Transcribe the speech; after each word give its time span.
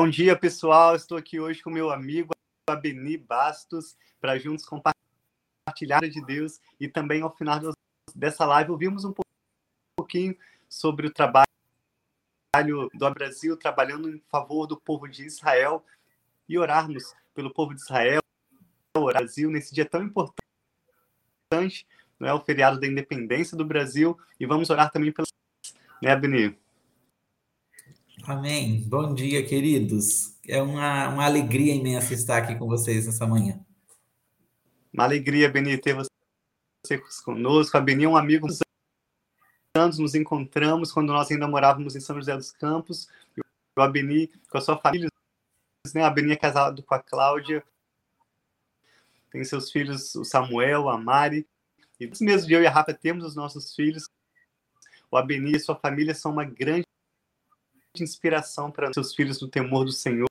Bom 0.00 0.08
dia, 0.08 0.38
pessoal. 0.38 0.94
Estou 0.94 1.18
aqui 1.18 1.40
hoje 1.40 1.60
com 1.60 1.70
meu 1.70 1.90
amigo 1.90 2.32
Abeni 2.70 3.16
Bastos 3.16 3.96
para 4.20 4.38
juntos 4.38 4.64
compartilhar 4.64 6.08
de 6.08 6.24
Deus 6.24 6.60
e 6.78 6.86
também 6.86 7.20
ao 7.20 7.34
final 7.34 7.58
dessa 8.14 8.46
live 8.46 8.70
ouvimos 8.70 9.04
um 9.04 9.12
pouquinho 9.96 10.38
sobre 10.68 11.08
o 11.08 11.12
trabalho 11.12 11.48
do 12.94 13.10
Brasil 13.10 13.56
trabalhando 13.56 14.08
em 14.08 14.22
favor 14.30 14.68
do 14.68 14.80
povo 14.80 15.08
de 15.08 15.24
Israel 15.24 15.84
e 16.48 16.56
orarmos 16.56 17.12
pelo 17.34 17.52
povo 17.52 17.74
de 17.74 17.80
Israel, 17.80 18.20
o 18.96 19.06
Brasil 19.06 19.50
nesse 19.50 19.74
dia 19.74 19.84
tão 19.84 20.04
importante, 20.04 21.88
não 22.20 22.28
é 22.28 22.32
o 22.32 22.44
feriado 22.44 22.78
da 22.78 22.86
independência 22.86 23.56
do 23.56 23.64
Brasil 23.64 24.16
e 24.38 24.46
vamos 24.46 24.70
orar 24.70 24.92
também 24.92 25.10
pela 25.10 25.26
né, 26.00 26.12
Abeni? 26.12 26.56
Amém. 28.28 28.82
Bom 28.86 29.14
dia, 29.14 29.42
queridos. 29.42 30.36
É 30.46 30.60
uma, 30.60 31.08
uma 31.08 31.24
alegria 31.24 31.74
imensa 31.74 32.12
estar 32.12 32.36
aqui 32.36 32.54
com 32.56 32.66
vocês 32.66 33.06
nessa 33.06 33.26
manhã. 33.26 33.58
Uma 34.92 35.04
alegria, 35.04 35.48
Beni, 35.48 35.78
ter 35.78 35.94
você 35.94 36.98
conosco. 37.24 37.74
A 37.78 37.80
Beni 37.80 38.04
é 38.04 38.08
um 38.08 38.18
amigo 38.18 38.46
dos 38.46 38.58
anos, 39.74 39.98
nos 39.98 40.14
encontramos 40.14 40.92
quando 40.92 41.10
nós 41.10 41.30
ainda 41.30 41.48
morávamos 41.48 41.96
em 41.96 42.00
São 42.00 42.16
José 42.16 42.36
dos 42.36 42.52
Campos. 42.52 43.08
O 43.74 43.80
Abeni, 43.80 44.30
com 44.50 44.58
a 44.58 44.60
sua 44.60 44.76
família, 44.76 45.08
né? 45.94 46.02
A 46.02 46.10
Beni 46.10 46.32
é 46.32 46.36
casado 46.36 46.82
com 46.82 46.94
a 46.94 46.98
Cláudia, 46.98 47.64
tem 49.30 49.42
seus 49.42 49.72
filhos, 49.72 50.14
o 50.14 50.22
Samuel, 50.22 50.90
a 50.90 50.98
Mari. 50.98 51.48
E 51.98 52.06
mesmo 52.20 52.52
eu 52.52 52.62
e 52.62 52.66
a 52.66 52.70
Rafa 52.70 52.92
temos 52.92 53.24
os 53.24 53.34
nossos 53.34 53.74
filhos. 53.74 54.06
O 55.10 55.16
Abeni 55.16 55.52
e 55.52 55.60
sua 55.60 55.76
família 55.76 56.14
são 56.14 56.30
uma 56.30 56.44
grande 56.44 56.84
inspiração 58.02 58.70
para 58.70 58.92
seus 58.92 59.14
filhos 59.14 59.40
no 59.40 59.48
temor 59.48 59.84
do 59.84 59.92
Senhor, 59.92 60.28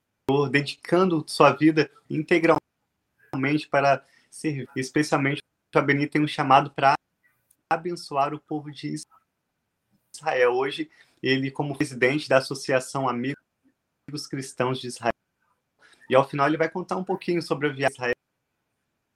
dedicando 0.51 1.23
sua 1.27 1.51
vida 1.51 1.89
integralmente 2.09 3.67
para 3.69 4.05
servir. 4.29 4.69
Especialmente, 4.75 5.41
o 5.75 5.79
Abeni 5.79 6.07
tem 6.07 6.21
um 6.21 6.27
chamado 6.27 6.71
para 6.71 6.95
abençoar 7.69 8.33
o 8.33 8.39
povo 8.39 8.71
de 8.71 8.95
Israel. 10.15 10.53
Hoje, 10.53 10.89
ele, 11.21 11.51
como 11.51 11.77
presidente 11.77 12.29
da 12.29 12.37
Associação 12.37 13.07
Amigos 13.07 13.37
Cristãos 14.29 14.79
de 14.79 14.87
Israel. 14.87 15.13
E 16.09 16.15
ao 16.15 16.27
final, 16.27 16.47
ele 16.47 16.57
vai 16.57 16.69
contar 16.69 16.95
um 16.95 17.03
pouquinho 17.03 17.41
sobre 17.41 17.67
a 17.67 17.73
viagem 17.73 17.97
a 17.99 18.13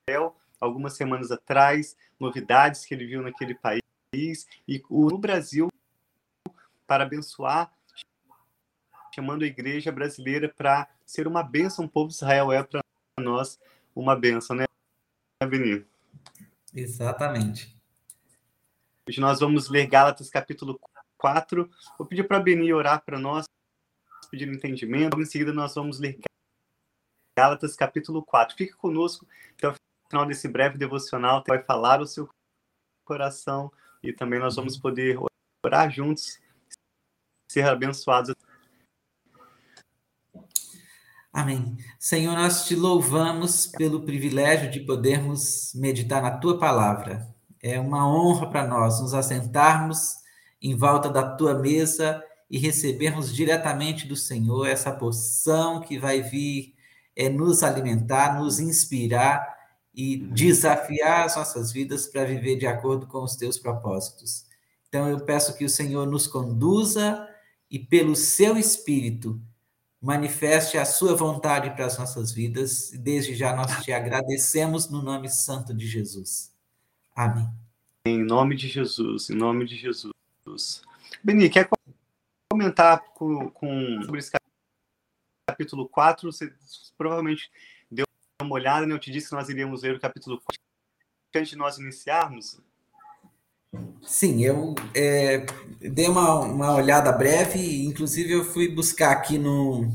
Israel, 0.10 0.36
algumas 0.60 0.94
semanas 0.94 1.32
atrás, 1.32 1.96
novidades 2.20 2.86
que 2.86 2.94
ele 2.94 3.08
viu 3.08 3.22
naquele 3.22 3.56
país 3.56 3.82
e 4.68 4.84
o 4.90 5.18
Brasil 5.18 5.70
para 6.86 7.04
abençoar 7.04 7.72
chamando 9.14 9.44
a 9.44 9.48
igreja 9.48 9.92
brasileira 9.92 10.50
para 10.50 10.88
ser 11.06 11.28
uma 11.28 11.44
bênção. 11.44 11.86
O 11.86 11.90
povo 11.90 12.08
de 12.08 12.16
Israel 12.16 12.52
é 12.52 12.64
para 12.64 12.82
nós 13.20 13.60
uma 13.96 14.16
bênção, 14.16 14.56
né, 14.56 14.66
Avenir? 15.42 15.86
Exatamente. 16.74 17.78
Hoje 19.08 19.20
nós 19.20 19.40
vamos 19.40 19.70
ler 19.70 19.88
Gálatas 19.88 20.30
capítulo 20.30 20.80
4. 21.18 21.70
Vou 21.98 22.08
pedir 22.08 22.24
para 22.24 22.38
a 22.38 22.40
Beni 22.40 22.74
orar 22.74 23.04
para 23.04 23.20
nós, 23.20 23.46
pedir 24.30 24.48
entendimento. 24.48 25.20
Em 25.20 25.26
seguida 25.26 25.52
nós 25.52 25.76
vamos 25.76 26.00
ler 26.00 26.18
Gálatas 27.38 27.76
capítulo 27.76 28.24
4. 28.24 28.56
Fique 28.56 28.74
conosco 28.74 29.28
até 29.58 29.68
o 29.68 29.76
final 30.10 30.26
desse 30.26 30.48
breve 30.48 30.78
devocional. 30.78 31.44
Vai 31.46 31.62
falar 31.62 32.00
o 32.00 32.08
seu 32.08 32.30
coração 33.04 33.72
e 34.02 34.14
também 34.14 34.40
nós 34.40 34.56
vamos 34.56 34.78
poder 34.78 35.20
orar 35.66 35.92
juntos, 35.92 36.40
ser 37.52 37.68
abençoados 37.68 38.34
Amém. 41.34 41.78
Senhor, 41.98 42.36
nós 42.36 42.66
te 42.66 42.76
louvamos 42.76 43.66
pelo 43.66 44.04
privilégio 44.04 44.70
de 44.70 44.82
podermos 44.82 45.72
meditar 45.74 46.22
na 46.22 46.32
tua 46.32 46.60
palavra. 46.60 47.34
É 47.64 47.80
uma 47.80 48.06
honra 48.06 48.50
para 48.50 48.68
nós 48.68 49.00
nos 49.00 49.14
assentarmos 49.14 50.18
em 50.62 50.76
volta 50.76 51.10
da 51.10 51.24
tua 51.36 51.54
mesa 51.54 52.22
e 52.50 52.58
recebermos 52.58 53.34
diretamente 53.34 54.06
do 54.06 54.16
Senhor 54.16 54.68
essa 54.68 54.92
porção 54.92 55.80
que 55.80 55.98
vai 55.98 56.22
vir 56.22 56.76
é, 57.16 57.30
nos 57.30 57.64
alimentar, 57.64 58.38
nos 58.38 58.60
inspirar 58.60 59.58
e 59.96 60.18
desafiar 60.18 61.26
as 61.26 61.38
nossas 61.38 61.72
vidas 61.72 62.08
para 62.08 62.26
viver 62.26 62.58
de 62.58 62.68
acordo 62.68 63.08
com 63.08 63.24
os 63.24 63.38
teus 63.38 63.58
propósitos. 63.58 64.46
Então 64.90 65.08
eu 65.08 65.22
peço 65.22 65.58
que 65.58 65.64
o 65.64 65.70
Senhor 65.70 66.06
nos 66.06 66.28
conduza 66.28 67.26
e 67.70 67.80
pelo 67.80 68.18
seu 68.18 68.58
espírito 68.58 69.42
manifeste 70.02 70.78
a 70.78 70.86
sua 70.86 71.16
vontade 71.16 71.70
para 71.72 71.86
as 71.86 71.98
nossas 71.98 72.32
vidas. 72.32 72.92
Desde 72.92 73.36
já 73.36 73.56
nós 73.56 73.84
te 73.84 73.94
agradecemos 73.94 74.90
no 74.90 75.02
nome 75.02 75.30
santo 75.30 75.74
de 75.74 75.86
Jesus. 75.88 76.52
Amém. 77.16 77.48
Em 78.06 78.18
nome 78.18 78.56
de 78.56 78.68
Jesus, 78.68 79.30
em 79.30 79.36
nome 79.36 79.66
de 79.66 79.76
Jesus. 79.78 80.82
Beni, 81.24 81.50
quer 81.50 81.70
comentar 82.52 83.04
com, 83.14 83.50
com 83.52 84.02
sobre 84.04 84.20
esse 84.20 84.32
capítulo 85.48 85.88
4? 85.88 86.32
Você 86.32 86.52
provavelmente 86.98 87.52
deu 87.92 88.06
uma 88.42 88.56
olhada, 88.56 88.88
né? 88.88 88.96
Eu 88.96 89.00
te 89.00 89.12
disse 89.12 89.30
que 89.30 89.36
nós 89.36 89.50
iríamos 89.50 89.84
ler 89.84 89.96
o 89.96 90.00
capítulo 90.00 90.42
4 90.42 90.60
antes 91.36 91.52
de 91.52 91.56
nós 91.56 91.78
iniciarmos. 91.78 92.60
Sim, 94.02 94.44
eu 94.44 94.76
é, 94.94 95.46
dei 95.80 96.08
uma, 96.08 96.40
uma 96.40 96.76
olhada 96.76 97.12
breve, 97.12 97.86
inclusive 97.86 98.34
eu 98.34 98.44
fui 98.44 98.68
buscar 98.68 99.12
aqui 99.12 99.38
no, 99.38 99.90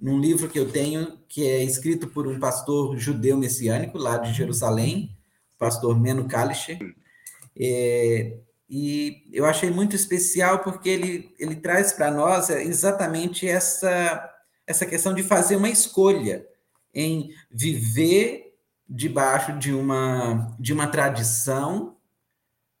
num 0.00 0.20
livro 0.20 0.48
que 0.48 0.58
eu 0.58 0.70
tenho, 0.70 1.18
que 1.28 1.44
é 1.46 1.64
escrito 1.64 2.06
por 2.06 2.26
um 2.26 2.38
pastor 2.38 2.96
judeu 2.96 3.36
messiânico 3.36 3.98
lá 3.98 4.18
de 4.18 4.32
Jerusalém, 4.32 5.16
pastor 5.58 5.98
Meno 5.98 6.28
Kalischer, 6.28 6.78
é, 7.58 8.36
e 8.68 9.24
eu 9.32 9.44
achei 9.44 9.70
muito 9.70 9.96
especial 9.96 10.60
porque 10.60 10.88
ele, 10.88 11.34
ele 11.38 11.56
traz 11.56 11.92
para 11.92 12.10
nós 12.10 12.50
exatamente 12.50 13.48
essa, 13.48 14.30
essa 14.66 14.86
questão 14.86 15.14
de 15.14 15.22
fazer 15.22 15.56
uma 15.56 15.68
escolha 15.68 16.46
em 16.94 17.30
viver 17.50 18.54
debaixo 18.88 19.58
de 19.58 19.72
uma, 19.72 20.54
de 20.58 20.72
uma 20.72 20.86
tradição 20.86 21.95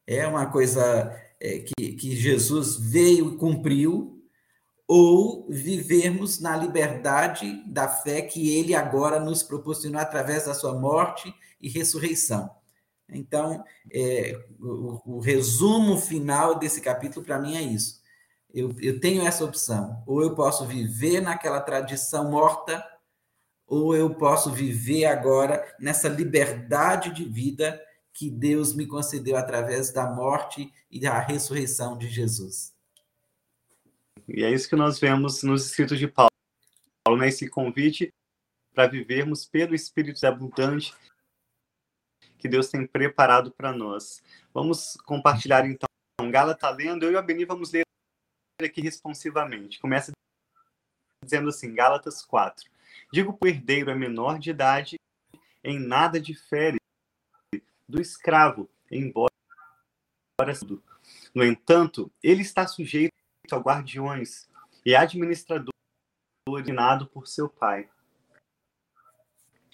é 0.06 0.26
uma 0.26 0.46
coisa 0.46 1.14
é, 1.40 1.58
que, 1.58 1.92
que 1.92 2.16
Jesus 2.16 2.76
veio 2.76 3.34
e 3.34 3.36
cumpriu, 3.36 4.16
ou 4.88 5.48
vivermos 5.50 6.38
na 6.40 6.56
liberdade 6.56 7.62
da 7.66 7.88
fé 7.88 8.22
que 8.22 8.56
ele 8.56 8.74
agora 8.74 9.18
nos 9.18 9.42
proporcionou 9.42 10.00
através 10.00 10.44
da 10.44 10.54
sua 10.54 10.78
morte 10.78 11.34
e 11.60 11.68
ressurreição. 11.68 12.48
Então, 13.08 13.64
é, 13.92 14.38
o, 14.60 15.16
o, 15.16 15.20
resumo 15.20 15.96
final 15.96 16.58
desse 16.58 16.80
capítulo 16.80 17.24
para 17.24 17.38
mim 17.38 17.56
é 17.56 17.62
isso. 17.62 18.00
Eu, 18.52 18.74
eu 18.80 19.00
tenho 19.00 19.26
essa 19.26 19.44
opção. 19.44 20.02
Ou 20.06 20.22
eu 20.22 20.34
posso 20.34 20.64
viver 20.66 21.20
naquela 21.20 21.60
tradição 21.60 22.30
morta, 22.30 22.84
ou 23.66 23.94
eu 23.94 24.14
posso 24.14 24.52
viver 24.52 25.06
agora 25.06 25.64
nessa 25.80 26.08
liberdade 26.08 27.12
de 27.12 27.24
vida 27.24 27.80
que 28.16 28.30
Deus 28.30 28.74
me 28.74 28.86
concedeu 28.86 29.36
através 29.36 29.92
da 29.92 30.10
morte 30.10 30.72
e 30.90 30.98
da 30.98 31.20
ressurreição 31.20 31.98
de 31.98 32.08
Jesus. 32.08 32.74
E 34.26 34.42
é 34.42 34.50
isso 34.50 34.70
que 34.70 34.74
nós 34.74 34.98
vemos 34.98 35.42
nos 35.42 35.66
escritos 35.66 35.98
de 35.98 36.08
Paulo, 36.08 36.30
Paulo 37.04 37.20
nesse 37.20 37.44
né? 37.44 37.50
convite 37.50 38.08
para 38.74 38.88
vivermos 38.88 39.44
pelo 39.44 39.74
Espírito 39.74 40.26
abundante 40.26 40.94
que 42.38 42.48
Deus 42.48 42.70
tem 42.70 42.86
preparado 42.86 43.50
para 43.50 43.70
nós. 43.70 44.22
Vamos 44.52 44.96
compartilhar 45.04 45.66
então. 45.66 45.86
Gala 46.30 46.52
está 46.52 46.70
lendo, 46.70 47.04
eu 47.04 47.12
e 47.12 47.16
a 47.16 47.22
Beni 47.22 47.44
vamos 47.44 47.70
ler 47.70 47.84
aqui 48.62 48.80
responsivamente. 48.80 49.78
Começa 49.78 50.10
dizendo 51.22 51.50
assim, 51.50 51.74
Gálatas 51.74 52.22
4. 52.22 52.64
Digo 53.12 53.36
que 53.36 53.44
o 53.44 53.48
herdeiro 53.48 53.90
é 53.90 53.94
menor 53.94 54.38
de 54.38 54.48
idade, 54.48 54.96
em 55.62 55.78
nada 55.78 56.18
difere 56.18 56.78
do 57.88 58.00
escravo, 58.00 58.68
embora 58.90 59.30
no 61.34 61.44
entanto, 61.44 62.12
ele 62.22 62.42
está 62.42 62.66
sujeito 62.66 63.10
a 63.50 63.56
guardiões 63.56 64.48
e 64.84 64.94
administrador 64.94 65.72
ordenado 66.48 67.06
por 67.06 67.26
seu 67.26 67.48
pai. 67.48 67.88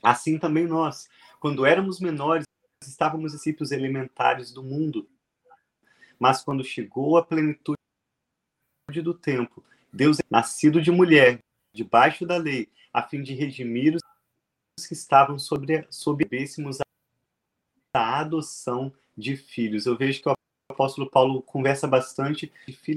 Assim 0.02 0.38
também 0.38 0.66
nós, 0.66 1.08
quando 1.40 1.66
éramos 1.66 2.00
menores, 2.00 2.44
estávamos 2.82 3.32
princípios 3.32 3.72
elementares 3.72 4.52
do 4.52 4.62
mundo. 4.62 5.08
Mas 6.18 6.42
quando 6.42 6.64
chegou 6.64 7.16
a 7.16 7.24
plenitude 7.24 7.76
do 9.02 9.14
tempo, 9.14 9.64
Deus 9.92 10.18
nascido 10.30 10.80
de 10.80 10.90
mulher, 10.90 11.38
debaixo 11.74 12.26
da 12.26 12.36
lei, 12.36 12.70
a 12.92 13.02
fim 13.02 13.22
de 13.22 13.34
redimir 13.34 13.96
os 14.78 14.86
que 14.86 14.94
estavam 14.94 15.38
sobre, 15.38 15.86
sob 15.90 16.24
da 17.94 18.20
adoção 18.20 18.92
de 19.16 19.36
filhos. 19.36 19.86
Eu 19.86 19.96
vejo 19.96 20.22
que 20.22 20.28
o 20.28 20.34
apóstolo 20.70 21.10
Paulo 21.10 21.42
conversa 21.42 21.86
bastante 21.86 22.52
de 22.66 22.96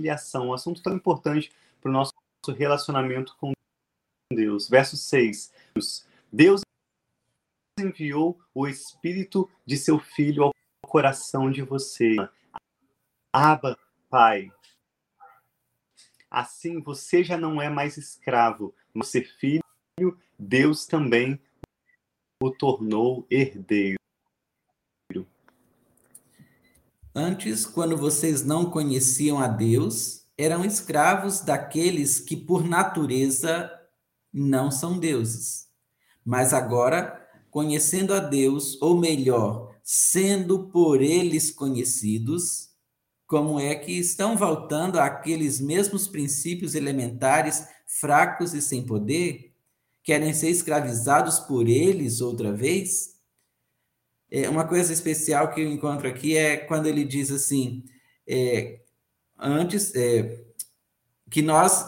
filiação, 0.00 0.48
um 0.48 0.54
assunto 0.54 0.82
tão 0.82 0.94
importante 0.94 1.52
para 1.80 1.88
o 1.88 1.92
nosso 1.92 2.12
relacionamento 2.48 3.36
com 3.38 3.52
Deus. 4.32 4.68
Verso 4.68 4.96
6. 4.96 5.52
Deus 6.30 6.60
enviou 7.78 8.38
o 8.54 8.68
Espírito 8.68 9.50
de 9.64 9.76
seu 9.76 9.98
Filho 9.98 10.44
ao 10.44 10.52
coração 10.86 11.50
de 11.50 11.62
você. 11.62 12.16
Aba, 13.32 13.78
Pai. 14.08 14.52
Assim 16.30 16.80
você 16.80 17.24
já 17.24 17.36
não 17.36 17.60
é 17.60 17.68
mais 17.68 17.96
escravo, 17.96 18.74
você 18.94 19.20
é 19.20 19.24
filho, 19.24 20.18
Deus 20.38 20.86
também 20.86 21.40
o 22.42 22.50
tornou 22.50 23.26
herdeiro. 23.28 23.99
Antes, 27.14 27.66
quando 27.66 27.96
vocês 27.96 28.44
não 28.44 28.70
conheciam 28.70 29.40
a 29.40 29.48
Deus, 29.48 30.26
eram 30.38 30.64
escravos 30.64 31.40
daqueles 31.40 32.20
que, 32.20 32.36
por 32.36 32.64
natureza, 32.64 33.70
não 34.32 34.70
são 34.70 34.98
deuses. 34.98 35.66
Mas 36.24 36.54
agora, 36.54 37.20
conhecendo 37.50 38.14
a 38.14 38.20
Deus, 38.20 38.80
ou 38.80 38.96
melhor, 38.96 39.74
sendo 39.82 40.68
por 40.68 41.02
eles 41.02 41.50
conhecidos, 41.50 42.70
como 43.26 43.58
é 43.58 43.74
que 43.74 43.92
estão 43.92 44.36
voltando 44.36 45.00
àqueles 45.00 45.60
mesmos 45.60 46.06
princípios 46.06 46.76
elementares, 46.76 47.66
fracos 47.86 48.54
e 48.54 48.62
sem 48.62 48.86
poder? 48.86 49.52
Querem 50.04 50.32
ser 50.32 50.50
escravizados 50.50 51.40
por 51.40 51.68
eles 51.68 52.20
outra 52.20 52.52
vez? 52.52 53.19
É, 54.30 54.48
uma 54.48 54.66
coisa 54.66 54.92
especial 54.92 55.52
que 55.52 55.60
eu 55.60 55.70
encontro 55.70 56.08
aqui 56.08 56.36
é 56.36 56.56
quando 56.56 56.86
ele 56.86 57.04
diz 57.04 57.30
assim: 57.30 57.84
é, 58.26 58.80
antes 59.38 59.94
é, 59.94 60.44
que 61.30 61.42
nós 61.42 61.86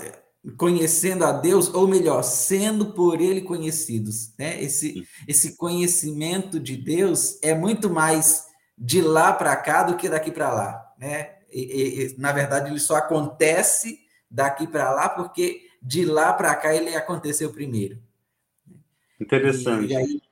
conhecendo 0.56 1.24
a 1.24 1.32
Deus, 1.32 1.72
ou 1.72 1.86
melhor, 1.86 2.22
sendo 2.22 2.92
por 2.92 3.20
Ele 3.20 3.42
conhecidos. 3.42 4.34
Né? 4.36 4.60
Esse, 4.60 5.06
esse 5.28 5.56
conhecimento 5.56 6.58
de 6.58 6.76
Deus 6.76 7.38
é 7.42 7.54
muito 7.54 7.88
mais 7.88 8.46
de 8.76 9.00
lá 9.00 9.32
para 9.32 9.54
cá 9.56 9.84
do 9.84 9.96
que 9.96 10.08
daqui 10.08 10.32
para 10.32 10.52
lá. 10.52 10.94
Né? 10.98 11.36
E, 11.50 12.12
e, 12.12 12.20
na 12.20 12.32
verdade, 12.32 12.70
ele 12.70 12.80
só 12.80 12.96
acontece 12.96 14.00
daqui 14.28 14.66
para 14.66 14.90
lá 14.92 15.08
porque 15.08 15.60
de 15.80 16.04
lá 16.04 16.32
para 16.32 16.54
cá 16.56 16.74
ele 16.74 16.94
aconteceu 16.94 17.52
primeiro. 17.52 18.02
Interessante. 19.20 19.86
E, 19.86 19.92
e 19.92 19.96
aí 19.96 20.22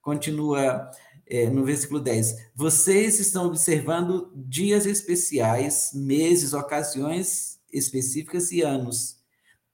continua 0.00 0.90
é, 1.32 1.48
no 1.48 1.64
versículo 1.64 1.98
10. 1.98 2.52
Vocês 2.54 3.18
estão 3.18 3.46
observando 3.46 4.30
dias 4.36 4.86
especiais, 4.86 5.90
meses, 5.94 6.52
ocasiões 6.52 7.60
específicas 7.72 8.52
e 8.52 8.60
anos 8.60 9.22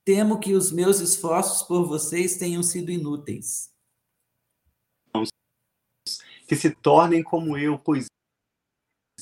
Temo 0.09 0.41
que 0.41 0.55
os 0.55 0.73
meus 0.73 1.01
esforços 1.01 1.61
por 1.61 1.87
vocês 1.87 2.39
tenham 2.39 2.63
sido 2.63 2.91
inúteis. 2.91 3.71
Que 6.47 6.57
se 6.57 6.71
tornem 6.71 7.23
como 7.23 7.59
eu, 7.59 7.79
pois 7.79 8.07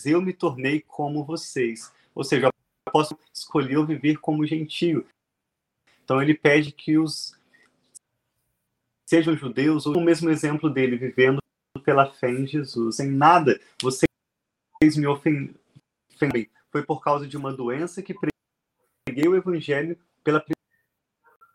eu 0.05 0.23
me 0.23 0.33
tornei 0.33 0.81
como 0.81 1.25
vocês. 1.25 1.93
Ou 2.15 2.23
seja, 2.23 2.47
eu 2.47 2.93
posso 2.93 3.19
escolher 3.35 3.85
viver 3.85 4.19
como 4.19 4.47
gentio. 4.47 5.05
Então 6.05 6.23
ele 6.23 6.35
pede 6.35 6.71
que 6.71 6.97
os 6.97 7.37
sejam 9.09 9.37
judeus, 9.37 9.87
ou 9.87 9.97
o 9.97 10.01
mesmo 10.01 10.31
exemplo 10.31 10.71
dele, 10.71 10.97
vivendo 10.97 11.41
pela 11.81 12.13
fé 12.13 12.31
em 12.31 12.47
Jesus. 12.47 13.01
Em 13.01 13.11
nada 13.11 13.61
vocês 13.81 14.97
me 14.97 15.07
ofendem. 15.07 15.55
Foi 16.71 16.83
por 16.83 17.03
causa 17.03 17.27
de 17.27 17.37
uma 17.37 17.53
doença 17.53 18.03
que 18.03 18.15
preguei 18.15 19.29
o 19.29 19.37
evangelho 19.37 19.99
pela 20.23 20.45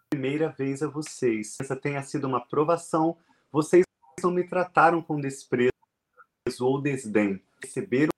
primeira 0.10 0.50
vez 0.50 0.82
a 0.84 0.88
vocês. 0.88 1.58
Essa 1.60 1.76
tenha 1.76 2.02
sido 2.04 2.28
uma 2.28 2.46
provação. 2.46 3.18
Vocês 3.52 3.84
não 4.24 4.32
me 4.32 4.44
trataram 4.44 5.02
com 5.02 5.20
desprezo 5.20 5.72
ou 6.60 6.82
desdém. 6.82 7.42
Receberam-me 7.64 8.12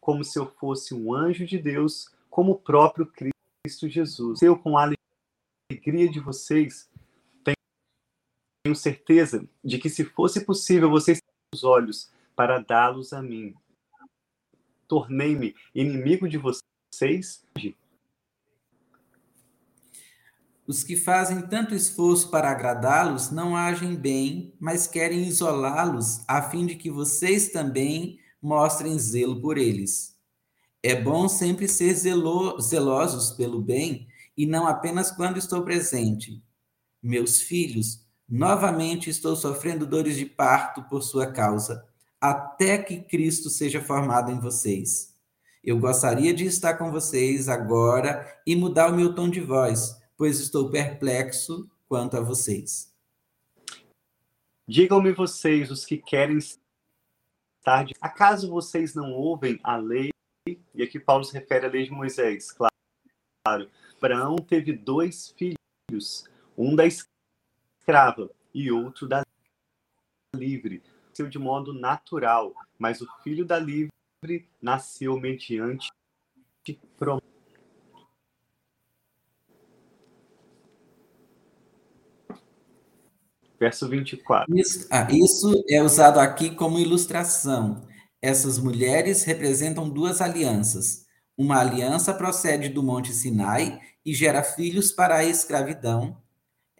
como 0.00 0.24
se 0.24 0.38
eu 0.38 0.46
fosse 0.46 0.94
um 0.94 1.14
anjo 1.14 1.46
de 1.46 1.58
Deus, 1.58 2.10
como 2.28 2.52
o 2.52 2.58
próprio 2.58 3.06
Cristo 3.06 3.88
Jesus. 3.88 4.42
Eu, 4.42 4.58
com 4.58 4.76
a 4.76 4.90
alegria 5.70 6.10
de 6.10 6.20
vocês, 6.20 6.89
tenho 8.70 8.76
certeza 8.76 9.44
de 9.64 9.78
que, 9.78 9.90
se 9.90 10.04
fosse 10.04 10.44
possível, 10.44 10.88
vocês 10.88 11.20
os 11.52 11.64
olhos 11.64 12.10
para 12.36 12.60
dá-los 12.60 13.12
a 13.12 13.20
mim. 13.20 13.54
Tornei-me 14.86 15.54
inimigo 15.74 16.28
de 16.28 16.38
vocês 16.38 17.44
Os 20.66 20.84
que 20.84 20.96
fazem 20.96 21.42
tanto 21.48 21.74
esforço 21.74 22.30
para 22.30 22.50
agradá-los 22.50 23.30
não 23.30 23.56
agem 23.56 23.96
bem, 23.96 24.54
mas 24.60 24.86
querem 24.86 25.26
isolá-los 25.26 26.22
a 26.28 26.40
fim 26.42 26.66
de 26.66 26.76
que 26.76 26.90
vocês 26.90 27.48
também 27.48 28.20
mostrem 28.40 28.96
zelo 28.98 29.40
por 29.40 29.58
eles. 29.58 30.16
É 30.82 30.94
bom 30.94 31.28
sempre 31.28 31.66
ser 31.66 31.94
zelo 31.94 32.60
zelosos 32.60 33.32
pelo 33.32 33.60
bem 33.60 34.06
e 34.36 34.46
não 34.46 34.66
apenas 34.66 35.10
quando 35.10 35.38
estou 35.38 35.62
presente. 35.62 36.40
Meus 37.02 37.40
filhos, 37.40 37.99
novamente 38.30 39.10
estou 39.10 39.34
sofrendo 39.34 39.86
dores 39.86 40.16
de 40.16 40.26
parto 40.26 40.82
por 40.84 41.02
sua 41.02 41.26
causa, 41.32 41.84
até 42.20 42.78
que 42.78 43.00
Cristo 43.00 43.50
seja 43.50 43.80
formado 43.80 44.30
em 44.30 44.38
vocês. 44.38 45.14
Eu 45.62 45.78
gostaria 45.78 46.32
de 46.32 46.44
estar 46.44 46.74
com 46.74 46.90
vocês 46.90 47.48
agora 47.48 48.40
e 48.46 48.54
mudar 48.54 48.90
o 48.90 48.96
meu 48.96 49.14
tom 49.14 49.28
de 49.28 49.40
voz 49.40 50.00
pois 50.20 50.38
estou 50.38 50.68
perplexo 50.68 51.66
quanto 51.88 52.14
a 52.18 52.20
vocês. 52.20 52.94
Digam-me 54.68 55.12
vocês, 55.12 55.70
os 55.70 55.86
que 55.86 55.96
querem 55.96 56.36
estar 56.36 57.86
de... 57.86 57.94
Acaso 58.02 58.50
vocês 58.50 58.94
não 58.94 59.12
ouvem 59.12 59.58
a 59.64 59.78
lei? 59.78 60.10
E 60.74 60.82
aqui 60.82 61.00
Paulo 61.00 61.24
se 61.24 61.32
refere 61.32 61.64
à 61.64 61.70
lei 61.70 61.84
de 61.84 61.90
Moisés, 61.90 62.52
claro. 62.52 63.70
Abraão 63.96 64.36
teve 64.36 64.74
dois 64.74 65.34
filhos, 65.38 66.28
um 66.54 66.76
da 66.76 66.86
escrava 67.80 68.30
e 68.54 68.70
outro 68.70 69.08
da 69.08 69.24
livre. 70.34 70.82
Nasceu 71.08 71.28
de 71.28 71.38
modo 71.38 71.72
natural, 71.72 72.54
mas 72.78 73.00
o 73.00 73.08
filho 73.22 73.44
da 73.44 73.58
livre 73.58 73.90
nasceu 74.60 75.18
mediante 75.18 75.90
promessa. 76.96 77.30
Verso 83.58 83.88
24. 83.88 84.56
Isso, 84.56 84.88
ah, 84.90 85.06
isso 85.10 85.64
é 85.68 85.82
usado 85.82 86.18
aqui 86.18 86.54
como 86.54 86.78
ilustração. 86.78 87.86
Essas 88.22 88.58
mulheres 88.58 89.22
representam 89.24 89.88
duas 89.88 90.20
alianças. 90.20 91.06
Uma 91.36 91.60
aliança 91.60 92.14
procede 92.14 92.68
do 92.70 92.82
Monte 92.82 93.12
Sinai 93.12 93.80
e 94.04 94.14
gera 94.14 94.42
filhos 94.42 94.92
para 94.92 95.16
a 95.16 95.24
escravidão. 95.24 96.16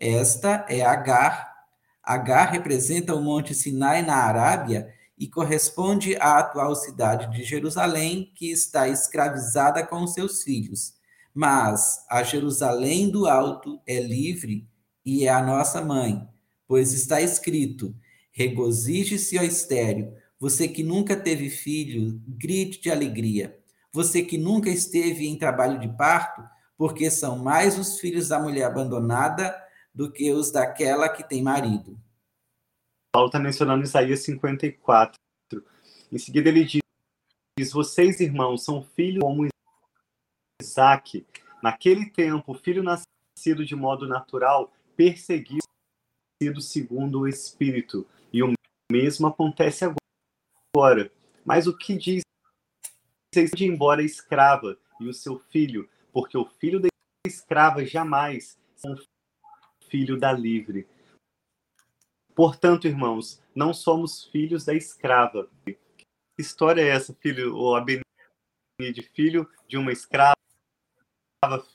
Esta 0.01 0.67
é 0.69 0.81
Agar. 0.81 1.55
Agar 2.03 2.51
representa 2.51 3.15
o 3.15 3.23
Monte 3.23 3.55
Sinai 3.55 4.03
na 4.03 4.17
Arábia 4.17 4.93
e 5.19 5.29
corresponde 5.29 6.17
à 6.17 6.39
atual 6.39 6.75
cidade 6.75 7.31
de 7.31 7.45
Jerusalém, 7.45 8.33
que 8.35 8.51
está 8.51 8.89
escravizada 8.89 9.87
com 9.87 10.07
seus 10.07 10.43
filhos. 10.43 10.95
Mas 11.33 12.05
a 12.11 12.23
Jerusalém 12.23 13.11
do 13.11 13.29
Alto 13.29 13.81
é 13.87 14.01
livre 14.01 14.67
e 15.05 15.27
é 15.27 15.29
a 15.29 15.43
nossa 15.43 15.81
mãe 15.81 16.29
pois 16.71 16.93
está 16.93 17.21
escrito: 17.21 17.93
regozije-se, 18.31 19.37
ó 19.37 19.43
estéreo, 19.43 20.15
você 20.39 20.69
que 20.69 20.85
nunca 20.85 21.17
teve 21.17 21.51
filho, 21.51 22.23
grite 22.29 22.81
de 22.81 22.89
alegria. 22.93 23.59
Você 23.93 24.23
que 24.23 24.39
nunca 24.39 24.71
esteve 24.71 25.27
em 25.27 25.37
trabalho 25.37 25.81
de 25.81 25.89
parto, 25.97 26.41
porque 26.79 27.11
são 27.11 27.37
mais 27.37 27.77
os 27.77 27.99
filhos 27.99 28.29
da 28.29 28.39
mulher 28.39 28.67
abandonada 28.67 29.53
do 29.95 30.11
que 30.11 30.33
os 30.33 30.51
daquela 30.51 31.09
que 31.09 31.23
tem 31.23 31.43
marido. 31.43 31.99
Paulo 33.13 33.29
está 33.29 33.39
mencionando 33.39 33.83
Isaías 33.83 34.21
54. 34.21 35.19
Em 36.13 36.19
seguida 36.19 36.49
ele 36.49 36.65
diz: 36.65 37.73
Vocês, 37.73 38.21
irmãos, 38.21 38.65
são 38.65 38.83
filhos 38.83 39.23
como 39.23 39.49
Isaac. 40.63 41.27
Naquele 41.63 42.09
tempo, 42.09 42.55
filho 42.55 42.83
nascido 42.83 43.65
de 43.65 43.75
modo 43.75 44.07
natural 44.07 44.73
perseguiu 44.97 45.61
sido 46.43 46.61
segundo 46.61 47.21
o 47.21 47.29
Espírito. 47.29 48.07
E 48.33 48.43
o 48.43 48.53
mesmo 48.91 49.27
acontece 49.27 49.85
agora. 50.75 51.13
Mas 51.45 51.67
o 51.67 51.77
que 51.77 51.97
diz 51.97 52.23
de 53.33 53.65
embora 53.65 54.03
escrava 54.03 54.77
e 55.01 55.09
o 55.09 55.15
seu 55.15 55.39
filho, 55.39 55.89
porque 56.13 56.37
o 56.37 56.45
filho 56.45 56.81
da 56.81 56.89
escrava 57.27 57.85
jamais 57.85 58.59
filho 59.91 60.19
da 60.19 60.33
livre. 60.33 60.87
Portanto, 62.35 62.87
irmãos, 62.87 63.43
não 63.55 63.75
somos 63.75 64.25
filhos 64.25 64.65
da 64.65 64.73
escrava. 64.73 65.51
Que 65.65 65.77
história 66.39 66.81
é 66.81 66.89
essa, 66.89 67.13
filho, 67.15 67.55
ou 67.55 67.79
de 67.85 69.03
filho 69.15 69.47
de 69.69 69.77
uma 69.77 69.93
escrava, 69.93 70.35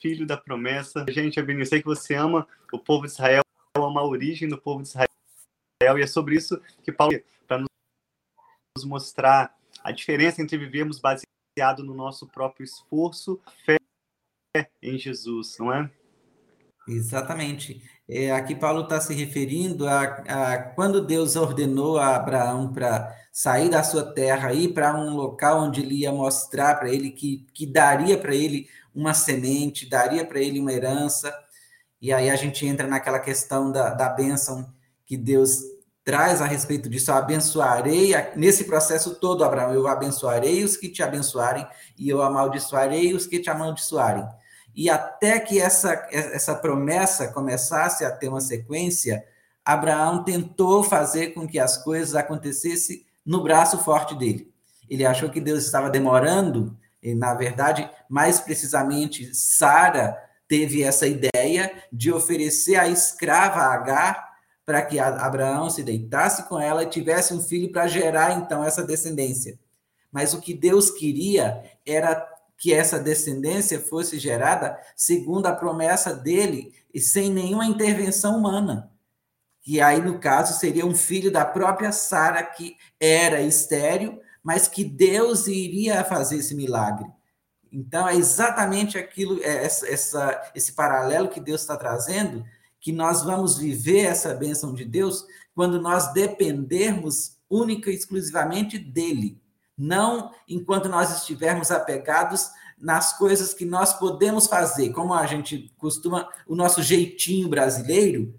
filho 0.01 0.25
da 0.25 0.37
promessa. 0.37 1.05
Gente, 1.09 1.39
Abini, 1.39 1.59
eu 1.61 1.65
sei 1.65 1.81
que 1.81 1.85
você 1.85 2.15
ama 2.15 2.47
o 2.71 2.79
povo 2.79 3.05
de 3.05 3.11
Israel, 3.11 3.43
ama 3.77 4.01
a 4.01 4.05
origem 4.05 4.47
do 4.47 4.59
povo 4.59 4.81
de 4.81 4.87
Israel, 4.87 5.07
e 5.81 6.01
é 6.01 6.07
sobre 6.07 6.35
isso 6.35 6.59
que 6.83 6.91
Paulo, 6.91 7.13
para 7.45 7.59
nos 7.59 8.85
mostrar 8.85 9.55
a 9.83 9.91
diferença 9.91 10.41
entre 10.41 10.57
vivermos 10.57 10.99
baseado 10.99 11.83
no 11.83 11.93
nosso 11.93 12.27
próprio 12.27 12.63
esforço, 12.63 13.39
fé 13.63 13.77
em 14.81 14.97
Jesus, 14.97 15.57
não 15.59 15.71
é? 15.71 15.91
Exatamente. 16.87 17.83
É, 18.07 18.31
aqui 18.31 18.53
Paulo 18.53 18.81
está 18.81 19.01
se 19.01 19.13
referindo 19.13 19.87
a, 19.87 20.03
a, 20.03 20.57
quando 20.75 21.03
Deus 21.03 21.35
ordenou 21.35 21.97
a 21.97 22.15
Abraão 22.15 22.71
para 22.71 23.15
sair 23.31 23.69
da 23.69 23.81
sua 23.83 24.13
terra 24.13 24.53
e 24.53 24.65
ir 24.65 24.73
para 24.73 24.95
um 24.95 25.15
local 25.15 25.61
onde 25.63 25.81
ele 25.81 25.95
ia 26.01 26.11
mostrar 26.11 26.75
para 26.75 26.89
ele 26.89 27.09
que, 27.09 27.47
que 27.53 27.65
daria 27.65 28.17
para 28.17 28.35
ele 28.35 28.69
uma 28.93 29.13
semente, 29.13 29.89
daria 29.89 30.23
para 30.23 30.39
ele 30.39 30.59
uma 30.59 30.71
herança. 30.71 31.33
E 31.99 32.13
aí 32.13 32.29
a 32.29 32.35
gente 32.35 32.65
entra 32.65 32.87
naquela 32.87 33.19
questão 33.19 33.71
da, 33.71 33.89
da 33.89 34.07
bênção 34.07 34.71
que 35.05 35.17
Deus 35.17 35.59
traz 36.03 36.41
a 36.41 36.45
respeito 36.45 36.87
disso. 36.87 37.09
Eu 37.09 37.15
abençoarei, 37.15 38.13
nesse 38.35 38.65
processo 38.65 39.15
todo, 39.15 39.43
Abraão, 39.43 39.73
eu 39.73 39.87
abençoarei 39.87 40.63
os 40.63 40.77
que 40.77 40.89
te 40.89 41.01
abençoarem 41.01 41.67
e 41.97 42.07
eu 42.07 42.21
amaldiçoarei 42.21 43.15
os 43.15 43.25
que 43.25 43.39
te 43.39 43.49
amaldiçoarem. 43.49 44.25
E 44.75 44.89
até 44.89 45.39
que 45.39 45.59
essa, 45.59 46.07
essa 46.11 46.53
promessa 46.53 47.29
começasse 47.29 48.03
a 48.03 48.11
ter 48.11 48.27
uma 48.27 48.41
sequência, 48.41 49.25
Abraão 49.63 50.23
tentou 50.23 50.83
fazer 50.83 51.27
com 51.33 51.47
que 51.47 51.57
as 51.57 51.77
coisas 51.77 52.13
acontecessem 52.13 53.05
no 53.25 53.41
braço 53.41 53.77
forte 53.79 54.13
dele. 54.15 54.53
Ele 54.89 55.05
achou 55.05 55.29
que 55.29 55.39
Deus 55.39 55.63
estava 55.63 55.89
demorando, 55.89 56.77
e, 57.01 57.15
na 57.15 57.33
verdade, 57.33 57.89
mais 58.09 58.39
precisamente, 58.39 59.33
Sara 59.33 60.21
teve 60.47 60.83
essa 60.83 61.07
ideia 61.07 61.71
de 61.91 62.11
oferecer 62.11 62.75
a 62.75 62.87
escrava 62.87 63.61
Agar 63.61 64.35
para 64.65 64.81
que 64.81 64.99
Abraão 64.99 65.69
se 65.69 65.83
deitasse 65.83 66.43
com 66.43 66.59
ela 66.59 66.83
e 66.83 66.89
tivesse 66.89 67.33
um 67.33 67.41
filho 67.41 67.71
para 67.71 67.87
gerar 67.87 68.33
então 68.33 68.63
essa 68.63 68.83
descendência. 68.83 69.57
Mas 70.11 70.33
o 70.33 70.41
que 70.41 70.53
Deus 70.53 70.89
queria 70.89 71.63
era 71.85 72.34
que 72.57 72.73
essa 72.73 72.99
descendência 72.99 73.79
fosse 73.79 74.17
gerada 74.17 74.79
segundo 74.95 75.45
a 75.45 75.53
promessa 75.53 76.13
dele 76.13 76.73
e 76.93 76.99
sem 76.99 77.29
nenhuma 77.29 77.65
intervenção 77.65 78.37
humana. 78.37 78.91
Que 79.61 79.81
aí, 79.81 80.01
no 80.01 80.19
caso, 80.19 80.57
seria 80.59 80.85
um 80.85 80.95
filho 80.95 81.31
da 81.31 81.43
própria 81.43 81.91
Sara, 81.91 82.43
que 82.43 82.75
era 82.99 83.41
estéreo, 83.41 84.19
mas 84.43 84.67
que 84.67 84.83
Deus 84.83 85.47
iria 85.47 86.03
fazer 86.03 86.37
esse 86.37 86.55
milagre. 86.55 87.07
Então, 87.71 88.07
é 88.07 88.15
exatamente 88.15 88.97
aquilo, 88.97 89.41
é 89.43 89.65
essa, 89.65 89.87
essa, 89.87 90.51
esse 90.53 90.73
paralelo 90.73 91.29
que 91.29 91.39
Deus 91.39 91.61
está 91.61 91.75
trazendo, 91.75 92.45
que 92.79 92.91
nós 92.91 93.23
vamos 93.23 93.57
viver 93.57 94.05
essa 94.05 94.33
bênção 94.33 94.73
de 94.73 94.85
Deus 94.85 95.25
quando 95.53 95.81
nós 95.81 96.13
dependermos 96.13 97.37
única 97.49 97.89
e 97.89 97.95
exclusivamente 97.95 98.77
dele 98.77 99.41
não 99.77 100.31
enquanto 100.47 100.89
nós 100.89 101.15
estivermos 101.17 101.71
apegados 101.71 102.49
nas 102.77 103.17
coisas 103.17 103.53
que 103.53 103.65
nós 103.65 103.93
podemos 103.93 104.47
fazer, 104.47 104.91
como 104.91 105.13
a 105.13 105.25
gente 105.25 105.73
costuma, 105.77 106.29
o 106.47 106.55
nosso 106.55 106.83
jeitinho 106.83 107.47
brasileiro 107.47 108.33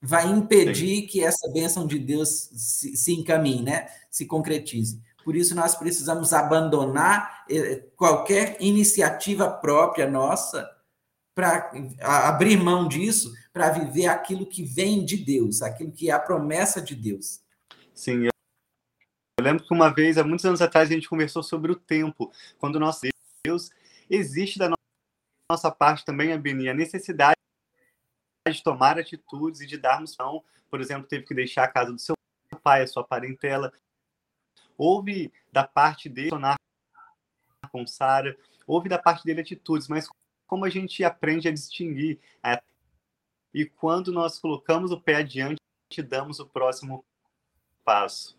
vai 0.00 0.30
impedir 0.30 1.02
Sim. 1.02 1.06
que 1.06 1.24
essa 1.24 1.48
bênção 1.52 1.86
de 1.86 1.98
Deus 1.98 2.50
se, 2.54 2.96
se 2.96 3.12
encaminhe, 3.12 3.62
né? 3.62 3.88
se 4.10 4.26
concretize. 4.26 5.00
Por 5.24 5.34
isso, 5.34 5.54
nós 5.54 5.74
precisamos 5.74 6.32
abandonar 6.32 7.44
eh, 7.50 7.82
qualquer 7.96 8.56
iniciativa 8.60 9.50
própria 9.50 10.08
nossa 10.08 10.70
para 11.34 11.70
abrir 12.00 12.56
mão 12.56 12.86
disso, 12.86 13.32
para 13.52 13.70
viver 13.70 14.06
aquilo 14.06 14.46
que 14.46 14.62
vem 14.62 15.04
de 15.04 15.16
Deus, 15.16 15.62
aquilo 15.62 15.90
que 15.90 16.08
é 16.08 16.12
a 16.12 16.18
promessa 16.20 16.80
de 16.80 16.94
Deus. 16.94 17.40
Sim, 17.92 18.28
lembro 19.46 19.64
que 19.64 19.72
uma 19.72 19.92
vez, 19.92 20.18
há 20.18 20.24
muitos 20.24 20.44
anos 20.44 20.60
atrás, 20.60 20.90
a 20.90 20.92
gente 20.92 21.08
conversou 21.08 21.42
sobre 21.42 21.72
o 21.72 21.76
tempo. 21.76 22.32
Quando 22.58 22.80
nosso 22.80 23.06
Deus 23.44 23.70
existe 24.10 24.58
da 24.58 24.70
nossa 25.50 25.70
parte 25.70 26.04
também, 26.04 26.32
a 26.32 26.38
Beni, 26.38 26.68
a 26.68 26.74
necessidade 26.74 27.36
de 28.48 28.62
tomar 28.62 28.98
atitudes 28.98 29.60
e 29.60 29.66
de 29.66 29.78
darmos 29.78 30.16
mão. 30.16 30.44
Por 30.68 30.80
exemplo, 30.80 31.08
teve 31.08 31.24
que 31.24 31.34
deixar 31.34 31.64
a 31.64 31.68
casa 31.68 31.92
do 31.92 31.98
seu 31.98 32.14
pai, 32.62 32.82
a 32.82 32.86
sua 32.86 33.04
parentela. 33.04 33.72
Houve 34.76 35.32
da 35.52 35.64
parte 35.64 36.08
dele 36.08 36.30
com 37.70 37.86
Sara, 37.86 38.36
houve 38.66 38.88
da 38.88 38.98
parte 38.98 39.24
dele 39.24 39.40
atitudes, 39.40 39.88
mas 39.88 40.08
como 40.46 40.64
a 40.64 40.70
gente 40.70 41.02
aprende 41.02 41.48
a 41.48 41.52
distinguir 41.52 42.20
é, 42.44 42.62
e 43.52 43.64
quando 43.64 44.12
nós 44.12 44.38
colocamos 44.38 44.92
o 44.92 45.00
pé 45.00 45.16
adiante, 45.16 45.58
damos 46.06 46.38
o 46.40 46.46
próximo 46.46 47.04
passo. 47.84 48.36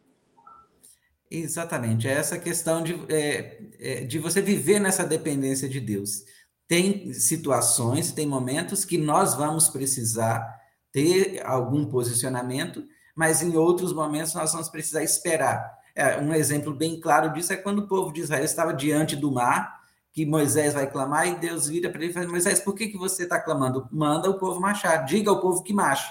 Exatamente, 1.29 2.07
é 2.07 2.13
essa 2.13 2.39
questão 2.39 2.81
de, 2.81 2.93
é, 3.09 3.59
é, 3.79 4.03
de 4.05 4.17
você 4.17 4.41
viver 4.41 4.79
nessa 4.79 5.05
dependência 5.05 5.67
de 5.67 5.81
Deus. 5.81 6.23
Tem 6.67 7.11
situações, 7.13 8.13
tem 8.13 8.25
momentos 8.25 8.85
que 8.85 8.97
nós 8.97 9.35
vamos 9.35 9.67
precisar 9.67 10.57
ter 10.91 11.45
algum 11.45 11.85
posicionamento, 11.85 12.85
mas 13.13 13.41
em 13.41 13.57
outros 13.57 13.91
momentos 13.91 14.33
nós 14.33 14.53
vamos 14.53 14.69
precisar 14.69 15.03
esperar. 15.03 15.69
É, 15.93 16.17
um 16.17 16.33
exemplo 16.33 16.73
bem 16.73 16.99
claro 16.99 17.33
disso 17.33 17.51
é 17.51 17.57
quando 17.57 17.79
o 17.79 17.87
povo 17.87 18.13
de 18.13 18.21
Israel 18.21 18.45
estava 18.45 18.73
diante 18.73 19.15
do 19.15 19.29
mar, 19.29 19.81
que 20.13 20.25
Moisés 20.25 20.73
vai 20.75 20.89
clamar, 20.89 21.27
e 21.27 21.35
Deus 21.35 21.67
vira 21.67 21.89
para 21.89 22.01
ele 22.01 22.11
e 22.11 22.13
fala: 22.13 22.27
Moisés, 22.27 22.61
por 22.61 22.73
que, 22.73 22.87
que 22.87 22.97
você 22.97 23.23
está 23.23 23.39
clamando? 23.39 23.87
Manda 23.91 24.29
o 24.29 24.39
povo 24.39 24.61
marchar, 24.61 25.03
diga 25.03 25.29
ao 25.29 25.41
povo 25.41 25.61
que 25.61 25.73
marche. 25.73 26.09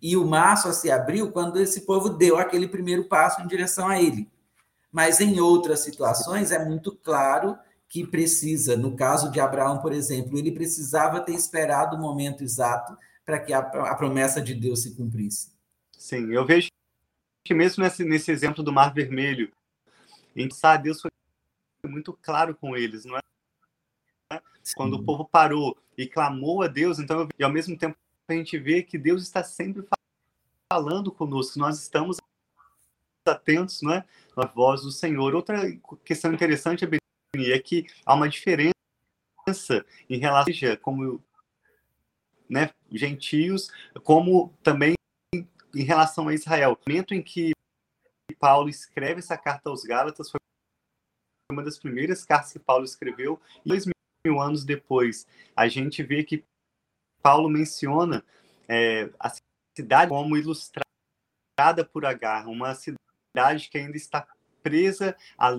E 0.00 0.16
o 0.16 0.24
mar 0.24 0.56
só 0.56 0.72
se 0.72 0.90
abriu 0.90 1.32
quando 1.32 1.58
esse 1.58 1.80
povo 1.80 2.10
deu 2.10 2.38
aquele 2.38 2.68
primeiro 2.68 3.04
passo 3.04 3.42
em 3.42 3.46
direção 3.46 3.88
a 3.88 4.00
ele 4.00 4.30
mas 4.92 5.20
em 5.20 5.40
outras 5.40 5.80
situações 5.80 6.52
é 6.52 6.62
muito 6.62 6.94
claro 6.94 7.58
que 7.88 8.06
precisa, 8.06 8.76
no 8.76 8.94
caso 8.94 9.30
de 9.30 9.40
Abraão, 9.40 9.80
por 9.80 9.92
exemplo, 9.92 10.38
ele 10.38 10.52
precisava 10.52 11.20
ter 11.20 11.34
esperado 11.34 11.96
o 11.96 12.00
momento 12.00 12.44
exato 12.44 12.96
para 13.24 13.38
que 13.40 13.52
a, 13.52 13.58
a, 13.60 13.94
promessa 13.94 14.40
de 14.40 14.54
Deus 14.54 14.82
se 14.82 14.94
cumprisse. 14.94 15.52
Sim, 15.98 16.32
eu 16.32 16.44
vejo 16.44 16.68
que 17.44 17.54
mesmo 17.54 17.82
nesse, 17.82 18.04
nesse 18.04 18.30
exemplo 18.30 18.62
do 18.62 18.72
Mar 18.72 18.92
Vermelho, 18.94 19.52
em 20.34 20.48
que 20.48 20.56
Deus 20.82 21.00
foi 21.00 21.10
muito 21.86 22.12
claro 22.22 22.54
com 22.54 22.76
eles, 22.76 23.04
não 23.04 23.16
é? 23.16 23.20
Sim. 24.62 24.72
Quando 24.76 24.94
o 24.94 25.04
povo 25.04 25.24
parou 25.24 25.76
e 25.96 26.06
clamou 26.06 26.62
a 26.62 26.68
Deus, 26.68 26.98
então, 26.98 27.28
e 27.38 27.44
ao 27.44 27.52
mesmo 27.52 27.76
tempo 27.76 27.96
a 28.28 28.32
gente 28.32 28.58
vê 28.58 28.82
que 28.82 28.96
Deus 28.96 29.22
está 29.22 29.42
sempre 29.42 29.84
falando 30.72 31.12
conosco, 31.12 31.58
nós 31.58 31.78
estamos 31.78 32.16
atentos 33.26 33.82
né, 33.82 34.04
à 34.36 34.46
voz 34.46 34.82
do 34.82 34.90
Senhor. 34.90 35.34
Outra 35.34 35.60
questão 36.04 36.32
interessante 36.32 36.86
é 37.36 37.58
que 37.58 37.86
há 38.04 38.14
uma 38.14 38.28
diferença 38.28 38.72
em 40.08 40.18
relação 40.18 40.72
a 40.72 40.76
como 40.76 41.22
né, 42.48 42.70
gentios, 42.90 43.70
como 44.02 44.52
também 44.62 44.94
em 45.34 45.82
relação 45.82 46.28
a 46.28 46.34
Israel. 46.34 46.72
O 46.72 46.90
momento 46.90 47.14
em 47.14 47.22
que 47.22 47.52
Paulo 48.38 48.68
escreve 48.68 49.20
essa 49.20 49.36
carta 49.36 49.70
aos 49.70 49.84
Gálatas 49.84 50.30
foi 50.30 50.38
uma 51.50 51.62
das 51.62 51.78
primeiras 51.78 52.24
cartas 52.24 52.52
que 52.52 52.58
Paulo 52.58 52.84
escreveu, 52.84 53.40
e 53.64 53.68
dois 53.68 53.84
mil 54.24 54.40
anos 54.40 54.64
depois, 54.64 55.26
a 55.54 55.68
gente 55.68 56.02
vê 56.02 56.24
que 56.24 56.44
Paulo 57.22 57.48
menciona 57.48 58.24
é, 58.66 59.10
a 59.18 59.30
cidade 59.76 60.08
como 60.08 60.36
ilustrada 60.36 61.84
por 61.92 62.06
Agar, 62.06 62.46
uma 62.46 62.74
cidade 62.74 62.98
cidade 63.32 63.68
que 63.70 63.78
ainda 63.78 63.96
está 63.96 64.26
presa 64.62 65.16
à 65.36 65.56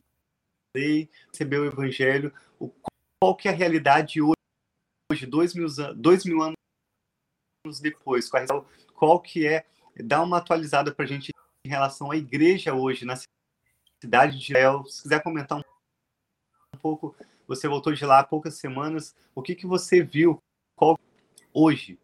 lei, 0.75 1.09
recebeu 1.31 1.63
o 1.63 1.65
evangelho. 1.65 2.33
O, 2.59 2.71
qual 3.19 3.35
que 3.35 3.47
é 3.47 3.51
a 3.51 3.55
realidade 3.55 4.21
hoje, 4.21 5.25
dois, 5.27 5.53
mil, 5.53 5.67
dois 5.95 6.23
mil 6.23 6.41
anos 6.41 7.79
depois? 7.81 8.29
Qual, 8.29 8.69
qual 8.93 9.19
que 9.19 9.47
é? 9.47 9.65
Dá 9.95 10.21
uma 10.21 10.37
atualizada 10.37 10.93
para 10.93 11.05
a 11.05 11.07
gente 11.07 11.31
em 11.65 11.69
relação 11.69 12.11
à 12.11 12.17
igreja 12.17 12.73
hoje, 12.73 13.05
na 13.05 13.15
cidade 14.01 14.37
de 14.37 14.51
Israel. 14.51 14.83
Se 14.85 15.03
quiser 15.03 15.21
comentar 15.21 15.59
um 15.59 16.77
pouco, 16.79 17.15
você 17.47 17.67
voltou 17.67 17.93
de 17.93 18.05
lá 18.05 18.19
há 18.19 18.23
poucas 18.23 18.55
semanas, 18.55 19.15
o 19.35 19.41
que, 19.41 19.55
que 19.55 19.65
você 19.65 20.03
viu 20.03 20.41
qual, 20.75 20.99
hoje? 21.53 21.99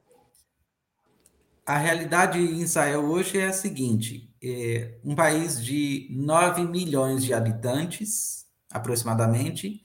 A 1.66 1.78
realidade 1.78 2.40
em 2.40 2.62
Israel 2.62 3.06
hoje 3.06 3.38
é 3.38 3.48
a 3.48 3.54
seguinte: 3.54 4.29
é 4.42 4.98
um 5.04 5.16
país 5.16 5.64
de 5.64 6.08
9 6.12 6.64
milhões 6.64 7.24
de 7.24 7.34
habitantes, 7.34 8.46
aproximadamente, 8.72 9.84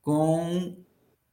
com 0.00 0.76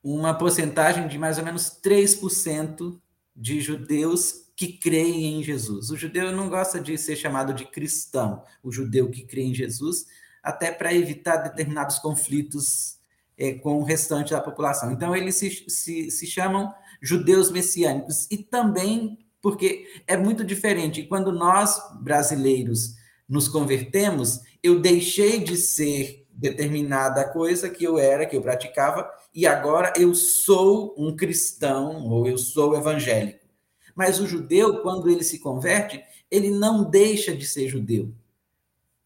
uma 0.04 0.34
porcentagem 0.34 1.08
de 1.08 1.18
mais 1.18 1.38
ou 1.38 1.46
menos 1.46 1.80
3% 1.84 3.00
de 3.36 3.60
judeus 3.60 4.46
que 4.56 4.74
creem 4.74 5.40
em 5.40 5.44
Jesus. 5.44 5.90
O 5.90 5.98
judeu 5.98 6.32
não 6.32 6.50
gosta 6.50 6.80
de 6.80 6.98
ser 6.98 7.16
chamado 7.16 7.54
de 7.54 7.66
cristão, 7.66 8.44
o 8.64 8.72
judeu 8.72 9.10
que 9.10 9.26
crê 9.26 9.42
em 9.42 9.54
Jesus, 9.54 10.06
até 10.42 10.72
para 10.72 10.94
evitar 10.94 11.38
determinados 11.38 12.00
conflitos 12.00 13.00
é, 13.38 13.54
com 13.54 13.80
o 13.80 13.84
restante 13.84 14.32
da 14.32 14.40
população. 14.40 14.92
Então, 14.92 15.16
eles 15.16 15.36
se, 15.36 15.66
se, 15.68 16.12
se 16.12 16.28
chamam 16.28 16.74
judeus 17.02 17.52
messiânicos. 17.52 18.28
E 18.32 18.38
também 18.38 19.25
porque 19.46 19.86
é 20.08 20.18
muito 20.18 20.44
diferente. 20.44 21.04
Quando 21.04 21.32
nós, 21.32 21.80
brasileiros, 22.02 22.96
nos 23.30 23.48
convertemos, 23.48 24.40
eu 24.64 24.80
deixei 24.80 25.38
de 25.38 25.56
ser 25.56 26.26
determinada 26.32 27.24
coisa 27.32 27.70
que 27.70 27.84
eu 27.84 28.00
era, 28.00 28.26
que 28.26 28.36
eu 28.36 28.42
praticava, 28.42 29.08
e 29.32 29.46
agora 29.46 29.94
eu 29.98 30.16
sou 30.16 30.96
um 30.98 31.16
cristão 31.16 32.08
ou 32.10 32.28
eu 32.28 32.40
sou 32.40 32.76
evangélico. 32.76 33.46
Mas 33.94 34.20
o 34.20 34.26
judeu, 34.26 34.82
quando 34.82 35.12
ele 35.12 35.24
se 35.24 35.38
converte, 35.38 36.04
ele 36.32 36.50
não 36.50 36.90
deixa 36.90 37.32
de 37.36 37.46
ser 37.46 37.68
judeu. 37.68 38.12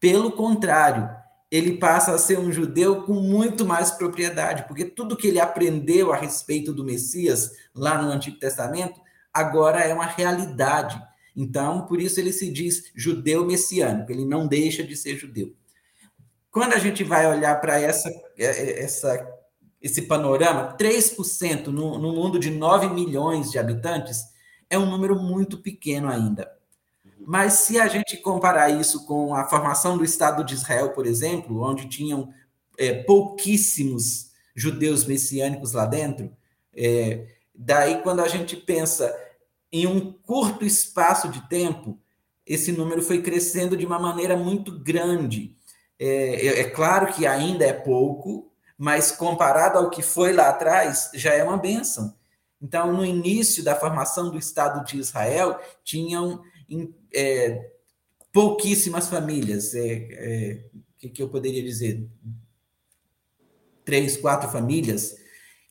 Pelo 0.00 0.32
contrário, 0.32 1.10
ele 1.50 1.76
passa 1.76 2.14
a 2.14 2.18
ser 2.18 2.38
um 2.38 2.50
judeu 2.50 3.02
com 3.02 3.12
muito 3.12 3.66
mais 3.66 3.90
propriedade, 3.90 4.64
porque 4.66 4.86
tudo 4.86 5.18
que 5.18 5.28
ele 5.28 5.38
aprendeu 5.38 6.10
a 6.10 6.16
respeito 6.16 6.72
do 6.72 6.82
Messias 6.82 7.52
lá 7.74 8.00
no 8.00 8.08
Antigo 8.08 8.38
Testamento 8.38 8.98
agora 9.32 9.80
é 9.80 9.92
uma 9.94 10.06
realidade. 10.06 11.00
Então, 11.36 11.86
por 11.86 12.00
isso 12.00 12.20
ele 12.20 12.32
se 12.32 12.50
diz 12.52 12.90
judeu 12.94 13.46
messiânico, 13.46 14.10
ele 14.10 14.24
não 14.24 14.46
deixa 14.46 14.82
de 14.82 14.96
ser 14.96 15.16
judeu. 15.16 15.54
Quando 16.50 16.72
a 16.72 16.78
gente 16.78 17.04
vai 17.04 17.26
olhar 17.26 17.60
para 17.60 17.80
essa, 17.80 18.08
é, 18.36 18.44
é, 18.44 18.82
essa, 18.82 19.26
esse 19.80 20.02
panorama, 20.02 20.76
3% 20.76 21.66
no, 21.66 21.98
no 21.98 22.12
mundo 22.12 22.38
de 22.38 22.50
9 22.50 22.88
milhões 22.88 23.50
de 23.50 23.58
habitantes 23.58 24.24
é 24.68 24.78
um 24.78 24.90
número 24.90 25.16
muito 25.16 25.58
pequeno 25.58 26.08
ainda. 26.08 26.50
Mas 27.18 27.54
se 27.54 27.78
a 27.78 27.86
gente 27.86 28.16
comparar 28.16 28.70
isso 28.70 29.06
com 29.06 29.34
a 29.34 29.44
formação 29.44 29.96
do 29.96 30.04
Estado 30.04 30.44
de 30.44 30.54
Israel, 30.54 30.90
por 30.90 31.06
exemplo, 31.06 31.62
onde 31.62 31.88
tinham 31.88 32.32
é, 32.78 33.02
pouquíssimos 33.02 34.30
judeus 34.54 35.04
messiânicos 35.04 35.72
lá 35.72 35.86
dentro, 35.86 36.32
é, 36.74 37.26
daí 37.60 38.02
quando 38.02 38.20
a 38.20 38.28
gente 38.28 38.56
pensa 38.56 39.14
em 39.72 39.86
um 39.86 40.12
curto 40.12 40.64
espaço 40.64 41.28
de 41.28 41.46
tempo, 41.48 41.98
esse 42.46 42.72
número 42.72 43.02
foi 43.02 43.22
crescendo 43.22 43.76
de 43.76 43.86
uma 43.86 43.98
maneira 43.98 44.36
muito 44.36 44.78
grande. 44.80 45.54
É, 45.98 46.46
é, 46.46 46.60
é, 46.60 46.64
claro 46.70 47.12
que 47.12 47.26
ainda 47.26 47.64
é 47.64 47.72
pouco, 47.72 48.50
mas 48.76 49.12
comparado 49.12 49.78
ao 49.78 49.90
que 49.90 50.02
foi 50.02 50.32
lá 50.32 50.48
atrás, 50.48 51.10
já 51.14 51.34
é 51.34 51.44
uma 51.44 51.58
benção. 51.58 52.16
Então, 52.60 52.92
no 52.92 53.04
início 53.04 53.62
da 53.62 53.76
formação 53.76 54.30
do 54.30 54.38
Estado 54.38 54.84
de 54.84 54.98
Israel, 54.98 55.60
tinham 55.84 56.42
é, 57.14 57.70
pouquíssimas 58.32 59.08
famílias. 59.08 59.74
É, 59.74 60.08
é, 60.10 60.64
que, 60.98 61.08
que 61.08 61.22
eu 61.22 61.28
poderia 61.28 61.62
dizer? 61.62 62.06
Três, 63.84 64.16
quatro 64.16 64.50
famílias. 64.50 65.16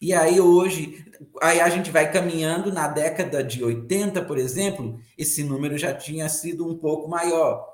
E 0.01 0.13
aí 0.13 0.39
hoje, 0.39 1.05
aí 1.41 1.59
a 1.59 1.69
gente 1.69 1.91
vai 1.91 2.11
caminhando 2.11 2.71
na 2.71 2.87
década 2.87 3.43
de 3.43 3.63
80, 3.63 4.23
por 4.23 4.37
exemplo, 4.37 4.99
esse 5.17 5.43
número 5.43 5.77
já 5.77 5.93
tinha 5.93 6.29
sido 6.29 6.65
um 6.65 6.77
pouco 6.77 7.09
maior. 7.09 7.67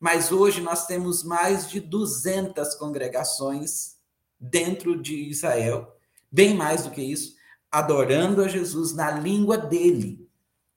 Mas 0.00 0.32
hoje 0.32 0.60
nós 0.60 0.86
temos 0.86 1.22
mais 1.22 1.68
de 1.68 1.80
200 1.80 2.74
congregações 2.76 3.96
dentro 4.38 5.00
de 5.00 5.28
Israel, 5.28 5.94
bem 6.30 6.54
mais 6.54 6.84
do 6.84 6.90
que 6.90 7.02
isso, 7.02 7.34
adorando 7.70 8.42
a 8.42 8.48
Jesus 8.48 8.94
na 8.94 9.10
língua 9.10 9.58
dele. 9.58 10.26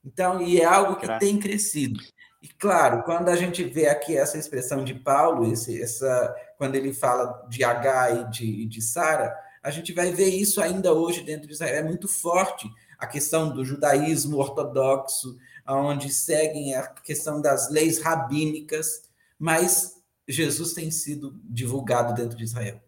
Então, 0.03 0.41
e 0.41 0.60
é 0.60 0.65
algo 0.65 0.96
que 0.96 1.06
Graças. 1.06 1.27
tem 1.27 1.39
crescido. 1.39 2.00
E 2.41 2.48
claro, 2.48 3.03
quando 3.03 3.29
a 3.29 3.36
gente 3.36 3.63
vê 3.63 3.88
aqui 3.88 4.18
essa 4.18 4.38
expressão 4.38 4.84
de 4.84 4.94
Paulo, 4.94 5.51
esse, 5.51 5.82
essa, 5.82 6.36
quando 6.58 6.75
ele 6.75 6.94
fala 6.94 7.46
de 7.50 7.63
H 7.63 8.12
e 8.12 8.29
de, 8.29 8.65
de 8.65 8.82
Sara, 8.82 9.36
a 9.61 9.71
gente 9.71 9.93
vai 9.93 10.11
ver 10.11 10.29
isso 10.29 10.61
ainda 10.61 10.93
hoje 10.93 11.23
dentro 11.23 11.47
de 11.47 11.53
Israel. 11.53 11.75
É 11.75 11.83
muito 11.83 12.07
forte 12.07 12.69
a 12.97 13.07
questão 13.07 13.53
do 13.53 13.63
judaísmo 13.63 14.37
ortodoxo, 14.37 15.37
onde 15.67 16.09
seguem 16.11 16.75
a 16.75 16.87
questão 16.87 17.41
das 17.41 17.69
leis 17.69 18.01
rabínicas, 18.01 19.09
mas 19.37 20.01
Jesus 20.27 20.74
tem 20.74 20.91
sido 20.91 21.39
divulgado 21.43 22.13
dentro 22.13 22.37
de 22.37 22.43
Israel. 22.43 22.81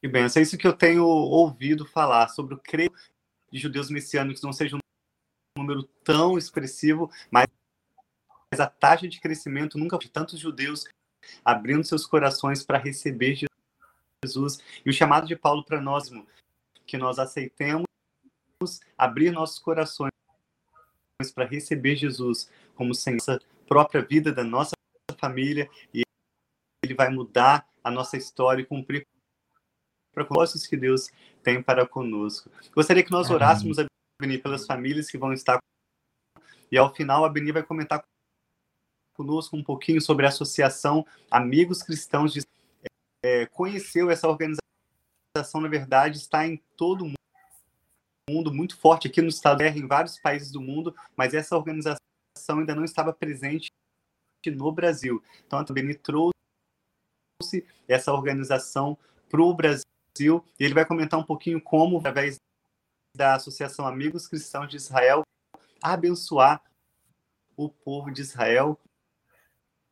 Que 0.00 0.08
bem, 0.08 0.24
é 0.24 0.40
isso 0.40 0.58
que 0.58 0.66
eu 0.66 0.72
tenho 0.72 1.04
ouvido 1.04 1.86
falar 1.86 2.28
sobre 2.28 2.54
o 2.54 2.58
creio 2.58 2.92
de 3.50 3.58
judeus 3.58 3.90
messiânicos 3.90 4.42
não 4.42 4.52
seja 4.52 4.76
um 4.76 4.80
número 5.58 5.84
tão 6.04 6.36
expressivo, 6.36 7.10
mas 7.30 7.46
a 8.58 8.66
taxa 8.66 9.08
de 9.08 9.20
crescimento 9.20 9.78
nunca 9.78 9.98
de 9.98 10.10
tantos 10.10 10.38
judeus 10.38 10.84
abrindo 11.44 11.84
seus 11.84 12.06
corações 12.06 12.64
para 12.64 12.78
receber 12.78 13.34
Jesus 13.34 13.55
e 14.34 14.90
o 14.90 14.92
chamado 14.92 15.26
de 15.26 15.36
Paulo 15.36 15.62
para 15.62 15.80
nós 15.80 16.10
que 16.86 16.96
nós 16.96 17.18
aceitemos 17.18 17.86
abrir 18.96 19.30
nossos 19.30 19.58
corações 19.58 20.10
para 21.34 21.44
receber 21.44 21.96
Jesus 21.96 22.50
como 22.74 22.94
Senhor 22.94 23.42
própria 23.68 24.02
vida 24.02 24.32
da 24.32 24.44
nossa 24.44 24.72
família 25.18 25.68
e 25.92 26.02
ele 26.84 26.94
vai 26.94 27.10
mudar 27.10 27.68
a 27.82 27.90
nossa 27.90 28.16
história 28.16 28.62
e 28.62 28.66
cumprir 28.66 29.06
propósitos 30.12 30.66
que 30.66 30.76
Deus 30.76 31.10
tem 31.42 31.62
para 31.62 31.86
conosco. 31.86 32.50
Gostaria 32.74 33.02
que 33.02 33.10
nós 33.10 33.30
orássemos 33.30 33.78
a 33.78 33.84
Beni 34.20 34.38
pelas 34.38 34.66
famílias 34.66 35.10
que 35.10 35.18
vão 35.18 35.32
estar 35.32 35.58
e 36.70 36.78
ao 36.78 36.94
final 36.94 37.24
a 37.24 37.28
Beni 37.28 37.52
vai 37.52 37.62
comentar 37.62 38.02
conosco 39.14 39.56
um 39.56 39.62
pouquinho 39.62 40.00
sobre 40.00 40.26
a 40.26 40.28
associação 40.28 41.06
Amigos 41.30 41.82
Cristãos 41.82 42.32
de 42.32 42.40
é, 43.26 43.46
conheceu 43.46 44.08
essa 44.08 44.28
organização, 44.28 45.60
na 45.60 45.68
verdade, 45.68 46.16
está 46.16 46.46
em 46.46 46.56
todo 46.76 47.04
o 47.04 47.12
mundo, 48.30 48.54
muito 48.54 48.76
forte 48.76 49.08
aqui 49.08 49.20
no 49.20 49.28
estado, 49.28 49.62
em 49.62 49.86
vários 49.86 50.18
países 50.18 50.52
do 50.52 50.60
mundo, 50.60 50.94
mas 51.16 51.34
essa 51.34 51.56
organização 51.56 51.98
ainda 52.48 52.74
não 52.74 52.84
estava 52.84 53.12
presente 53.12 53.68
no 54.46 54.70
Brasil. 54.70 55.20
Então, 55.44 55.58
a 55.58 55.64
Beni 55.64 55.94
trouxe 55.96 56.32
essa 57.88 58.12
organização 58.12 58.96
para 59.28 59.42
o 59.42 59.52
Brasil 59.52 60.44
e 60.58 60.64
ele 60.64 60.74
vai 60.74 60.86
comentar 60.86 61.18
um 61.18 61.24
pouquinho 61.24 61.60
como, 61.60 61.98
através 61.98 62.36
da 63.16 63.34
Associação 63.34 63.88
Amigos 63.88 64.28
Cristãos 64.28 64.68
de 64.68 64.76
Israel, 64.76 65.22
abençoar 65.82 66.62
o 67.56 67.68
povo 67.68 68.12
de 68.12 68.20
Israel 68.20 68.78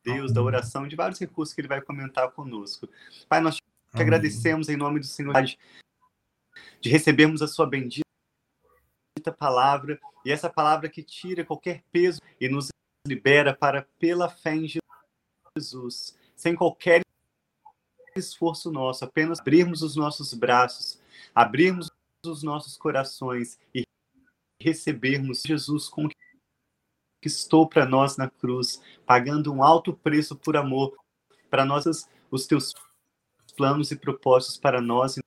Deus, 0.05 0.33
da 0.33 0.43
oração, 0.43 0.87
de 0.87 0.95
vários 0.95 1.19
recursos 1.19 1.55
que 1.55 1.61
ele 1.61 1.69
vai 1.69 1.81
comentar 1.81 2.31
conosco. 2.31 2.89
Pai, 3.29 3.41
nós 3.41 3.57
te 3.57 3.63
agradecemos 3.95 4.69
em 4.69 4.77
nome 4.77 5.01
do 5.01 5.07
Senhor 5.07 5.35
de 6.81 6.89
recebermos 6.91 7.41
a 7.41 7.49
sua 7.49 7.67
bendita 7.67 8.05
palavra 9.39 9.99
e 10.25 10.31
essa 10.31 10.51
palavra 10.51 10.89
que 10.89 11.03
tira 11.03 11.45
qualquer 11.45 11.83
peso 11.91 12.21
e 12.39 12.49
nos 12.49 12.69
libera 13.07 13.55
para, 13.55 13.89
pela 13.99 14.29
fé 14.29 14.55
em 14.55 14.69
Jesus, 15.57 16.19
sem 16.37 16.55
qualquer 16.55 17.01
esforço 18.17 18.71
nosso, 18.71 19.05
apenas 19.05 19.41
abrirmos 19.41 19.83
os 19.83 19.97
nossos 19.97 20.35
braços, 20.35 21.01
abrirmos 21.35 21.91
os 22.25 22.43
nossos 22.43 22.77
corações 22.77 23.59
e 23.75 23.85
recebermos 24.61 25.43
Jesus 25.43 25.89
com 25.89 26.09
conquistou 27.25 27.67
para 27.67 27.87
nós 27.87 28.19
na 28.19 28.29
cruz, 28.29 28.83
pagando 29.07 29.51
um 29.51 29.63
alto 29.63 29.95
preço 29.95 30.37
por 30.37 30.59
amor 30.59 30.95
para 31.49 31.65
nós, 31.65 32.07
os 32.31 32.47
teus 32.47 32.75
planos 33.57 33.91
e 33.91 33.97
propósitos 33.97 34.59
para 34.59 34.81
nós 34.81 35.17
e 35.17 35.23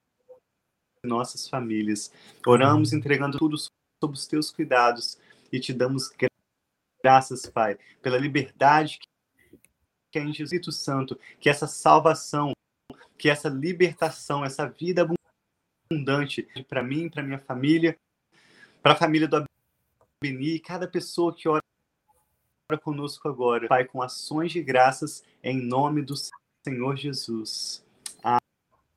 nossas 1.04 1.50
famílias. 1.50 2.12
Oramos 2.46 2.94
entregando 2.94 3.40
tudo 3.40 3.58
sob 3.58 4.14
os 4.14 4.28
teus 4.28 4.52
cuidados 4.52 5.18
e 5.52 5.60
te 5.60 5.74
damos 5.74 6.12
graças, 7.04 7.48
Pai, 7.48 7.80
pela 8.02 8.18
liberdade 8.18 9.00
que 10.12 10.20
é 10.20 10.22
em 10.22 10.34
Jesus 10.34 10.76
Santo, 10.76 11.20
que 11.40 11.50
essa 11.50 11.68
salvação, 11.68 12.54
que 13.18 13.30
essa 13.30 13.50
libertação, 13.50 14.46
essa 14.46 14.70
vida 14.70 15.08
abundante 15.92 16.48
para 16.70 16.84
mim, 16.84 17.10
para 17.10 17.24
minha 17.24 17.40
família, 17.40 17.98
para 18.82 18.94
a 18.94 18.96
família 18.96 19.28
do 19.28 19.44
Abeni, 20.22 20.60
cada 20.60 20.88
pessoa 20.88 21.36
que 21.36 21.50
ora 21.50 21.62
conosco 22.76 23.30
agora, 23.30 23.70
Pai, 23.70 23.86
com 23.86 24.02
ações 24.02 24.52
de 24.52 24.62
graças 24.62 25.24
em 25.42 25.62
nome 25.66 26.02
do 26.02 26.16
Senhor 26.66 26.98
Jesus. 26.98 27.86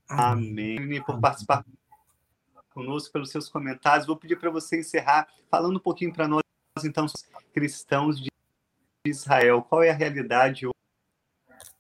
Amém. 0.09 0.76
Amém. 0.76 1.02
Por 1.04 1.20
participar 1.20 1.64
conosco, 2.70 3.12
pelos 3.12 3.30
seus 3.30 3.48
comentários. 3.48 4.09
Vou 4.09 4.16
pedir 4.16 4.37
para 4.40 4.50
você 4.50 4.80
encerrar 4.80 5.28
falando 5.48 5.76
um 5.76 5.80
pouquinho 5.80 6.12
para 6.12 6.26
nós, 6.26 6.42
então, 6.85 7.06
cristãos 7.54 8.20
de 8.20 8.28
Israel. 9.06 9.62
Qual 9.62 9.85
é 9.85 9.90
a 9.90 9.94
realidade 9.94 10.66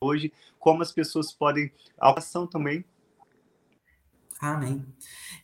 hoje? 0.00 0.32
Como 0.60 0.82
as 0.82 0.92
pessoas 0.92 1.32
podem. 1.32 1.72
A 2.00 2.16
ação 2.16 2.46
também. 2.46 2.84
Amém. 4.40 4.86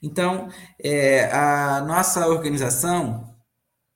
Então, 0.00 0.48
é, 0.78 1.24
a 1.32 1.80
nossa 1.80 2.28
organização 2.28 3.35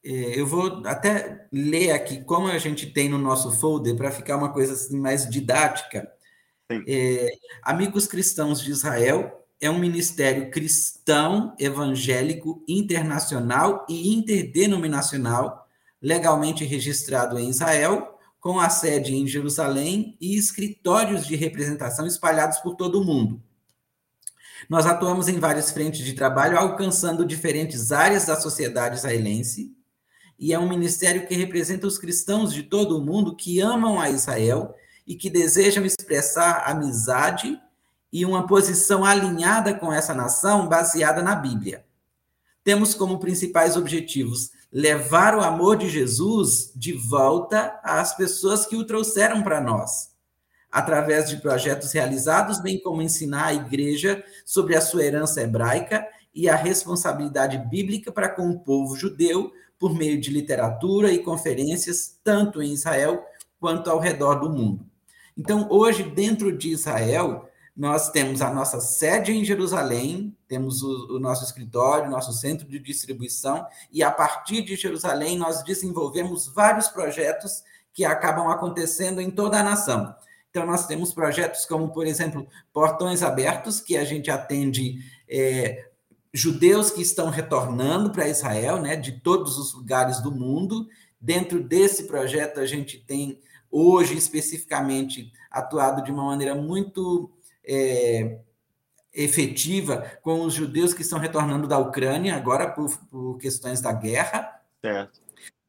eu 0.02 0.46
vou 0.46 0.82
até 0.86 1.46
ler 1.52 1.92
aqui 1.92 2.22
como 2.24 2.48
a 2.48 2.58
gente 2.58 2.86
tem 2.86 3.08
no 3.08 3.18
nosso 3.18 3.52
folder 3.52 3.96
para 3.96 4.10
ficar 4.10 4.36
uma 4.36 4.52
coisa 4.52 4.72
assim 4.72 4.98
mais 4.98 5.28
didática. 5.28 6.10
É, 6.86 7.28
Amigos 7.62 8.06
Cristãos 8.06 8.60
de 8.60 8.70
Israel, 8.70 9.40
é 9.60 9.70
um 9.70 9.78
ministério 9.78 10.50
cristão, 10.50 11.54
evangélico, 11.58 12.64
internacional 12.66 13.84
e 13.88 14.14
interdenominacional, 14.14 15.68
legalmente 16.00 16.64
registrado 16.64 17.38
em 17.38 17.50
Israel, 17.50 18.18
com 18.40 18.58
a 18.58 18.70
sede 18.70 19.14
em 19.14 19.26
Jerusalém 19.26 20.16
e 20.18 20.34
escritórios 20.34 21.26
de 21.26 21.36
representação 21.36 22.06
espalhados 22.06 22.58
por 22.60 22.74
todo 22.74 23.00
o 23.00 23.04
mundo. 23.04 23.42
Nós 24.68 24.86
atuamos 24.86 25.28
em 25.28 25.38
várias 25.38 25.70
frentes 25.70 26.04
de 26.04 26.14
trabalho, 26.14 26.56
alcançando 26.56 27.24
diferentes 27.24 27.92
áreas 27.92 28.26
da 28.26 28.40
sociedade 28.40 28.96
israelense, 28.96 29.76
e 30.40 30.54
é 30.54 30.58
um 30.58 30.66
ministério 30.66 31.26
que 31.26 31.34
representa 31.34 31.86
os 31.86 31.98
cristãos 31.98 32.54
de 32.54 32.62
todo 32.62 32.96
o 32.96 33.04
mundo 33.04 33.36
que 33.36 33.60
amam 33.60 34.00
a 34.00 34.08
Israel 34.08 34.74
e 35.06 35.14
que 35.14 35.28
desejam 35.28 35.84
expressar 35.84 36.64
amizade 36.66 37.60
e 38.10 38.24
uma 38.24 38.46
posição 38.46 39.04
alinhada 39.04 39.74
com 39.74 39.92
essa 39.92 40.14
nação 40.14 40.66
baseada 40.66 41.22
na 41.22 41.34
Bíblia. 41.34 41.84
Temos 42.64 42.94
como 42.94 43.18
principais 43.18 43.76
objetivos 43.76 44.50
levar 44.72 45.36
o 45.36 45.42
amor 45.42 45.76
de 45.76 45.90
Jesus 45.90 46.72
de 46.74 46.92
volta 46.92 47.78
às 47.84 48.16
pessoas 48.16 48.64
que 48.64 48.76
o 48.76 48.86
trouxeram 48.86 49.42
para 49.42 49.60
nós, 49.60 50.10
através 50.72 51.28
de 51.28 51.36
projetos 51.36 51.92
realizados, 51.92 52.60
bem 52.60 52.80
como 52.80 53.02
ensinar 53.02 53.46
a 53.46 53.54
igreja 53.54 54.24
sobre 54.46 54.74
a 54.74 54.80
sua 54.80 55.04
herança 55.04 55.42
hebraica 55.42 56.06
e 56.34 56.48
a 56.48 56.56
responsabilidade 56.56 57.58
bíblica 57.58 58.10
para 58.10 58.28
com 58.28 58.48
o 58.48 58.60
povo 58.60 58.96
judeu 58.96 59.52
por 59.80 59.94
meio 59.94 60.20
de 60.20 60.30
literatura 60.30 61.10
e 61.10 61.18
conferências, 61.18 62.20
tanto 62.22 62.62
em 62.62 62.74
Israel 62.74 63.24
quanto 63.58 63.90
ao 63.90 63.98
redor 63.98 64.34
do 64.34 64.50
mundo. 64.50 64.86
Então, 65.36 65.66
hoje, 65.70 66.02
dentro 66.02 66.56
de 66.56 66.68
Israel, 66.68 67.48
nós 67.74 68.10
temos 68.10 68.42
a 68.42 68.52
nossa 68.52 68.78
sede 68.78 69.32
em 69.32 69.42
Jerusalém, 69.42 70.36
temos 70.46 70.82
o, 70.82 71.16
o, 71.16 71.18
nosso 71.18 71.44
escritório, 71.44 72.10
nosso 72.10 72.32
centro 72.34 72.68
de 72.68 72.78
distribuição, 72.78 73.66
e 73.90 74.02
a 74.02 74.10
partir 74.10 74.60
de 74.60 74.76
Jerusalém 74.76 75.38
nós 75.38 75.62
desenvolvemos 75.62 76.46
vários 76.46 76.88
projetos 76.88 77.62
que 77.94 78.04
acabam 78.04 78.48
acontecendo 78.48 79.18
em 79.18 79.30
toda 79.30 79.58
a 79.58 79.64
nação. 79.64 80.14
Então, 80.50 80.66
nós 80.66 80.86
temos 80.86 81.14
projetos 81.14 81.64
como, 81.64 81.88
por 81.90 82.06
exemplo, 82.06 82.46
Portões 82.70 83.22
Abertos, 83.22 83.80
que 83.80 83.96
a 83.96 84.04
gente 84.04 84.30
atende 84.30 84.98
é, 85.26 85.89
judeus 86.32 86.90
que 86.90 87.02
estão 87.02 87.28
retornando 87.28 88.10
para 88.10 88.28
Israel, 88.28 88.80
né, 88.80 88.96
de 88.96 89.12
todos 89.20 89.58
os 89.58 89.74
lugares 89.74 90.20
do 90.20 90.30
mundo. 90.30 90.88
Dentro 91.20 91.62
desse 91.62 92.04
projeto, 92.04 92.60
a 92.60 92.66
gente 92.66 92.98
tem, 92.98 93.40
hoje 93.70 94.16
especificamente, 94.16 95.32
atuado 95.50 96.02
de 96.02 96.10
uma 96.12 96.24
maneira 96.24 96.54
muito 96.54 97.30
é, 97.64 98.38
efetiva 99.12 100.18
com 100.22 100.42
os 100.42 100.54
judeus 100.54 100.94
que 100.94 101.02
estão 101.02 101.18
retornando 101.18 101.66
da 101.66 101.78
Ucrânia, 101.78 102.36
agora 102.36 102.70
por, 102.70 102.96
por 103.10 103.38
questões 103.38 103.80
da 103.80 103.92
guerra. 103.92 104.60
Certo. 104.80 105.20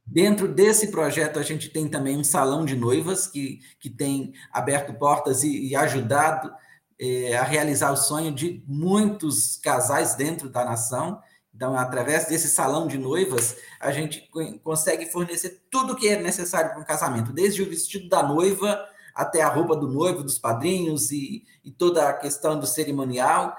Dentro 0.06 0.48
desse 0.48 0.92
projeto, 0.92 1.40
a 1.40 1.44
gente 1.44 1.70
tem 1.70 1.88
também 1.88 2.18
um 2.18 2.24
salão 2.24 2.66
de 2.66 2.76
noivas 2.76 3.28
que, 3.28 3.60
que 3.80 3.90
tem 3.90 4.34
aberto 4.52 4.94
portas 4.94 5.44
e, 5.44 5.70
e 5.70 5.76
ajudado 5.76 6.52
é, 7.02 7.36
a 7.36 7.44
realizar 7.44 7.92
o 7.92 7.98
sonho 7.98 8.32
de 8.32 8.64
muitos 8.68 9.58
casais 9.58 10.14
dentro 10.14 10.48
da 10.48 10.64
nação. 10.64 11.20
Então, 11.54 11.76
através 11.76 12.28
desse 12.28 12.48
salão 12.48 12.88
de 12.88 12.96
noivas, 12.96 13.56
a 13.80 13.92
gente 13.92 14.30
consegue 14.64 15.08
fornecer 15.08 15.64
tudo 15.72 15.94
o 15.94 15.96
que 15.96 16.08
é 16.08 16.22
necessário 16.22 16.70
para 16.70 16.80
um 16.80 16.86
casamento, 16.86 17.34
desde 17.34 17.64
o 17.64 17.70
vestido 17.70 18.08
da 18.08 18.22
noiva 18.22 18.80
até 19.16 19.42
a 19.42 19.50
roupa 19.50 19.76
do 19.76 19.88
noivo, 19.88 20.24
dos 20.24 20.38
padrinhos 20.38 21.12
e, 21.12 21.44
e 21.66 21.72
toda 21.72 22.08
a 22.08 22.14
questão 22.14 22.60
do 22.60 22.68
cerimonial. 22.68 23.58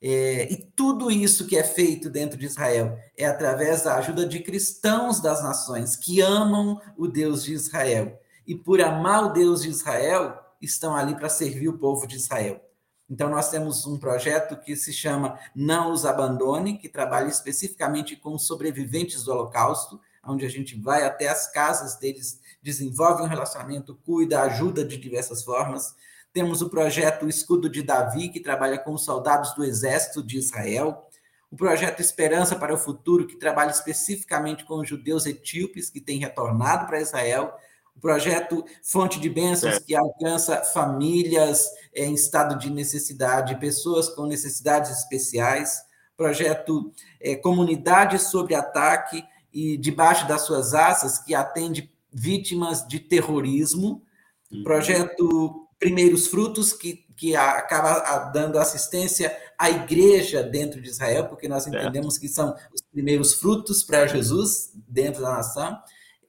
É, 0.00 0.50
e 0.52 0.56
tudo 0.56 1.10
isso 1.10 1.46
que 1.46 1.56
é 1.56 1.64
feito 1.64 2.08
dentro 2.08 2.38
de 2.38 2.46
Israel 2.46 2.96
é 3.16 3.24
através 3.24 3.82
da 3.82 3.96
ajuda 3.96 4.24
de 4.26 4.40
cristãos 4.40 5.20
das 5.20 5.42
nações 5.42 5.96
que 5.96 6.20
amam 6.20 6.80
o 6.96 7.08
Deus 7.08 7.42
de 7.42 7.52
Israel. 7.52 8.16
E 8.46 8.54
por 8.54 8.80
amar 8.80 9.24
o 9.24 9.32
Deus 9.32 9.62
de 9.62 9.70
Israel, 9.70 10.38
estão 10.60 10.94
ali 10.94 11.16
para 11.16 11.28
servir 11.28 11.68
o 11.68 11.78
povo 11.78 12.06
de 12.06 12.16
Israel. 12.16 12.65
Então, 13.08 13.30
nós 13.30 13.50
temos 13.50 13.86
um 13.86 13.98
projeto 13.98 14.56
que 14.56 14.74
se 14.74 14.92
chama 14.92 15.38
Não 15.54 15.92
os 15.92 16.04
Abandone, 16.04 16.76
que 16.76 16.88
trabalha 16.88 17.28
especificamente 17.28 18.16
com 18.16 18.36
sobreviventes 18.36 19.22
do 19.22 19.30
Holocausto, 19.30 20.00
onde 20.24 20.44
a 20.44 20.48
gente 20.48 20.78
vai 20.78 21.04
até 21.04 21.28
as 21.28 21.50
casas 21.50 21.96
deles 21.96 22.40
desenvolve 22.60 23.22
um 23.22 23.26
relacionamento, 23.26 23.94
cuida, 24.04 24.42
ajuda 24.42 24.84
de 24.84 24.96
diversas 24.96 25.44
formas. 25.44 25.94
Temos 26.32 26.60
o 26.60 26.68
projeto 26.68 27.28
Escudo 27.28 27.70
de 27.70 27.80
Davi, 27.80 28.28
que 28.28 28.40
trabalha 28.40 28.76
com 28.76 28.92
os 28.92 29.04
soldados 29.04 29.54
do 29.54 29.64
Exército 29.64 30.22
de 30.22 30.36
Israel. 30.36 31.08
O 31.48 31.56
projeto 31.56 32.00
Esperança 32.00 32.56
para 32.56 32.74
o 32.74 32.78
Futuro, 32.78 33.26
que 33.26 33.36
trabalha 33.36 33.70
especificamente 33.70 34.64
com 34.64 34.80
os 34.80 34.88
judeus 34.88 35.26
etíopes 35.26 35.88
que 35.88 36.00
têm 36.00 36.18
retornado 36.18 36.86
para 36.86 37.00
Israel. 37.00 37.56
O 37.96 38.00
projeto 38.00 38.64
Fonte 38.82 39.18
de 39.18 39.30
Bênçãos, 39.30 39.76
é. 39.76 39.80
que 39.80 39.94
alcança 39.94 40.62
famílias 40.62 41.68
em 41.94 42.14
estado 42.14 42.58
de 42.58 42.70
necessidade, 42.70 43.58
pessoas 43.58 44.08
com 44.08 44.26
necessidades 44.26 44.90
especiais. 44.90 45.82
Projeto 46.16 46.92
é, 47.20 47.34
Comunidade 47.36 48.18
sobre 48.18 48.54
Ataque, 48.54 49.24
e 49.56 49.78
debaixo 49.78 50.28
das 50.28 50.42
suas 50.42 50.74
asas, 50.74 51.18
que 51.18 51.34
atende 51.34 51.90
vítimas 52.12 52.86
de 52.86 53.00
terrorismo, 53.00 54.02
uhum. 54.52 54.62
projeto 54.62 55.66
Primeiros 55.78 56.26
Frutos, 56.26 56.74
que, 56.74 57.06
que 57.16 57.34
acaba 57.34 58.30
dando 58.30 58.58
assistência 58.58 59.34
à 59.58 59.70
igreja 59.70 60.42
dentro 60.42 60.80
de 60.82 60.90
Israel, 60.90 61.26
porque 61.28 61.48
nós 61.48 61.66
entendemos 61.66 62.18
que 62.18 62.28
são 62.28 62.54
os 62.74 62.82
primeiros 62.92 63.32
frutos 63.32 63.82
para 63.82 64.06
Jesus 64.06 64.70
dentro 64.74 65.22
da 65.22 65.32
nação, 65.32 65.78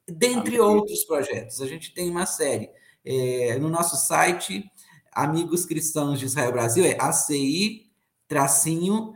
dentre 0.08 0.60
outros 0.60 1.04
projetos. 1.04 1.62
A 1.62 1.68
gente 1.68 1.94
tem 1.94 2.10
uma 2.10 2.26
série. 2.26 2.70
É, 3.04 3.58
no 3.60 3.70
nosso 3.70 3.96
site, 3.96 4.64
Amigos 5.12 5.66
Cristãos 5.66 6.20
de 6.20 6.26
Israel 6.26 6.52
Brasil, 6.52 6.86
é 6.86 6.96
ACI 7.00 7.92
tracinho 8.28 9.14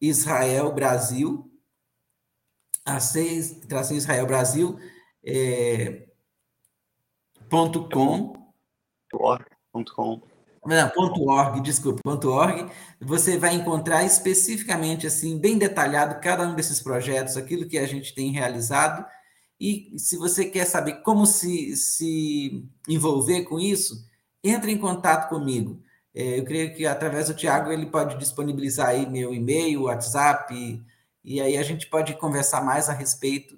Israel 0.00 0.72
Brasil, 0.72 1.50
ACI 2.84 3.60
tracinho 3.68 3.98
Israel 3.98 4.26
Brasil, 4.26 4.78
é, 5.24 6.06
ponto 7.48 7.88
.com. 7.88 8.32
Ponto 9.72 9.94
.com. 9.94 10.22
Não, 10.64 10.88
ponto 10.90 11.28
.org, 11.28 11.60
desculpa, 11.60 12.00
ponto 12.04 12.30
.org, 12.30 12.70
você 13.00 13.36
vai 13.36 13.54
encontrar 13.54 14.04
especificamente, 14.04 15.06
assim, 15.08 15.38
bem 15.38 15.58
detalhado 15.58 16.20
cada 16.20 16.46
um 16.46 16.54
desses 16.54 16.80
projetos, 16.80 17.36
aquilo 17.36 17.66
que 17.68 17.76
a 17.76 17.86
gente 17.86 18.14
tem 18.14 18.30
realizado, 18.30 19.04
e 19.62 19.96
se 19.96 20.16
você 20.16 20.46
quer 20.46 20.64
saber 20.64 21.02
como 21.02 21.24
se, 21.24 21.76
se 21.76 22.68
envolver 22.88 23.44
com 23.44 23.60
isso, 23.60 24.04
entre 24.42 24.72
em 24.72 24.76
contato 24.76 25.28
comigo. 25.28 25.80
É, 26.12 26.40
eu 26.40 26.44
creio 26.44 26.74
que 26.74 26.84
através 26.84 27.28
do 27.28 27.34
Tiago 27.34 27.70
ele 27.70 27.86
pode 27.86 28.18
disponibilizar 28.18 28.88
aí 28.88 29.08
meu 29.08 29.32
e-mail, 29.32 29.84
WhatsApp, 29.84 30.52
e, 30.52 30.82
e 31.24 31.40
aí 31.40 31.56
a 31.56 31.62
gente 31.62 31.86
pode 31.86 32.12
conversar 32.14 32.60
mais 32.64 32.88
a 32.88 32.92
respeito. 32.92 33.56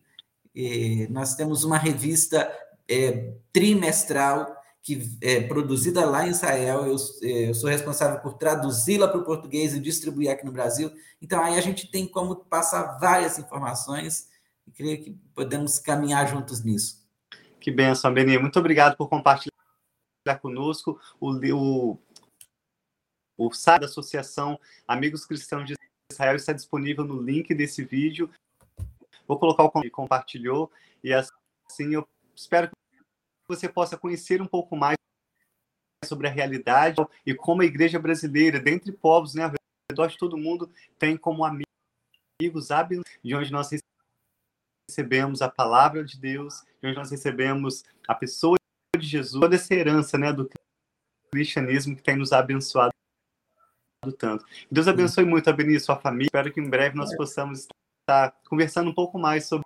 É, 0.55 1.09
nós 1.09 1.37
temos 1.37 1.65
uma 1.65 1.79
revista 1.79 2.53
é, 2.87 3.33
trimestral 3.51 4.55
que 4.83 5.17
é 5.23 5.41
produzida 5.41 6.05
lá 6.05 6.27
em 6.27 6.31
Israel. 6.33 6.85
Eu, 6.85 6.97
é, 7.23 7.49
eu 7.49 7.55
sou 7.55 7.71
responsável 7.71 8.21
por 8.21 8.35
traduzi-la 8.35 9.09
para 9.09 9.21
o 9.21 9.25
português 9.25 9.73
e 9.73 9.81
distribuir 9.81 10.31
aqui 10.31 10.45
no 10.45 10.53
Brasil. 10.53 10.93
Então, 11.23 11.43
aí 11.43 11.57
a 11.57 11.63
gente 11.63 11.91
tem 11.91 12.07
como 12.07 12.37
passar 12.37 12.99
várias 12.99 13.39
informações 13.39 14.34
creio 14.75 15.03
que 15.03 15.11
podemos 15.35 15.79
caminhar 15.79 16.29
juntos 16.29 16.63
nisso. 16.63 17.05
Que 17.61 17.71
benção, 17.71 18.13
Beni. 18.13 18.39
Muito 18.39 18.59
obrigado 18.59 18.97
por 18.97 19.09
compartilhar 19.09 19.53
conosco 20.41 21.01
o, 21.21 21.31
o, 21.55 21.99
o 23.37 23.53
site 23.53 23.81
da 23.81 23.87
Associação 23.87 24.59
Amigos 24.87 25.25
Cristãos 25.25 25.67
de 25.67 25.75
Israel 26.11 26.37
está 26.37 26.53
disponível 26.53 27.05
no 27.05 27.21
link 27.21 27.55
desse 27.55 27.85
vídeo. 27.85 28.31
Vou 29.27 29.39
colocar 29.39 29.65
o 29.65 29.71
que 29.81 29.91
compartilhou 29.91 30.71
e 31.03 31.13
assim 31.13 31.95
eu 31.95 32.07
espero 32.35 32.69
que 32.69 32.77
você 33.49 33.69
possa 33.69 33.97
conhecer 33.97 34.43
um 34.43 34.47
pouco 34.47 34.77
mais 34.77 34.97
sobre 36.05 36.29
a 36.29 36.31
realidade 36.31 36.97
e 37.25 37.35
como 37.35 37.63
a 37.63 37.65
igreja 37.65 37.99
brasileira, 37.99 38.61
dentre 38.61 38.93
povos, 38.93 39.35
né, 39.35 39.45
ao 39.45 39.53
redor 39.91 40.09
de 40.09 40.19
todo 40.19 40.37
mundo, 40.37 40.71
tem 40.99 41.17
como 41.17 41.45
amigos 41.45 42.71
hábitos 42.71 43.05
de 43.23 43.35
onde 43.35 43.51
nós 43.51 43.71
recebemos 44.95 45.43
a 45.43 45.49
palavra 45.49 46.05
de 46.05 46.19
Deus, 46.19 46.63
de 46.81 46.89
onde 46.89 46.97
nós 46.97 47.11
recebemos 47.11 47.85
a 48.07 48.15
pessoa 48.15 48.57
de 48.97 49.07
Jesus, 49.07 49.41
toda 49.41 49.57
essa 49.57 49.75
herança 49.75 50.17
né, 50.17 50.33
do 50.33 50.49
cristianismo 51.33 51.97
que 51.97 52.03
tem 52.03 52.17
nos 52.17 52.33
abençoado 52.33 52.93
tanto. 54.19 54.45
Deus 54.71 54.87
abençoe 54.87 55.25
muito 55.25 55.49
a 55.49 55.53
Beni 55.53 55.77
e 55.77 55.81
sua 55.81 55.97
família. 55.97 56.27
Espero 56.27 56.53
que 56.53 56.61
em 56.61 56.69
breve 56.69 56.95
nós 56.95 57.17
possamos 57.17 57.67
estar 58.03 58.39
conversando 58.49 58.91
um 58.91 58.95
pouco 58.95 59.19
mais 59.19 59.47
sobre 59.47 59.65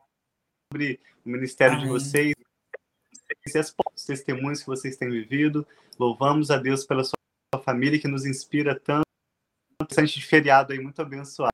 o 1.24 1.28
ministério 1.28 1.74
Amém. 1.74 1.86
de 1.86 1.90
vocês, 1.90 2.32
e 2.32 3.58
os 3.94 4.04
testemunhos 4.04 4.60
que 4.60 4.66
vocês 4.66 4.96
têm 4.96 5.10
vivido. 5.10 5.66
Louvamos 5.98 6.52
a 6.52 6.56
Deus 6.56 6.86
pela 6.86 7.02
sua 7.02 7.62
família 7.64 7.98
que 7.98 8.06
nos 8.06 8.24
inspira 8.24 8.78
tanto 8.78 9.02
bastante 9.82 10.20
de 10.20 10.24
feriado 10.24 10.72
aí, 10.72 10.78
muito 10.78 11.02
abençoado. 11.02 11.52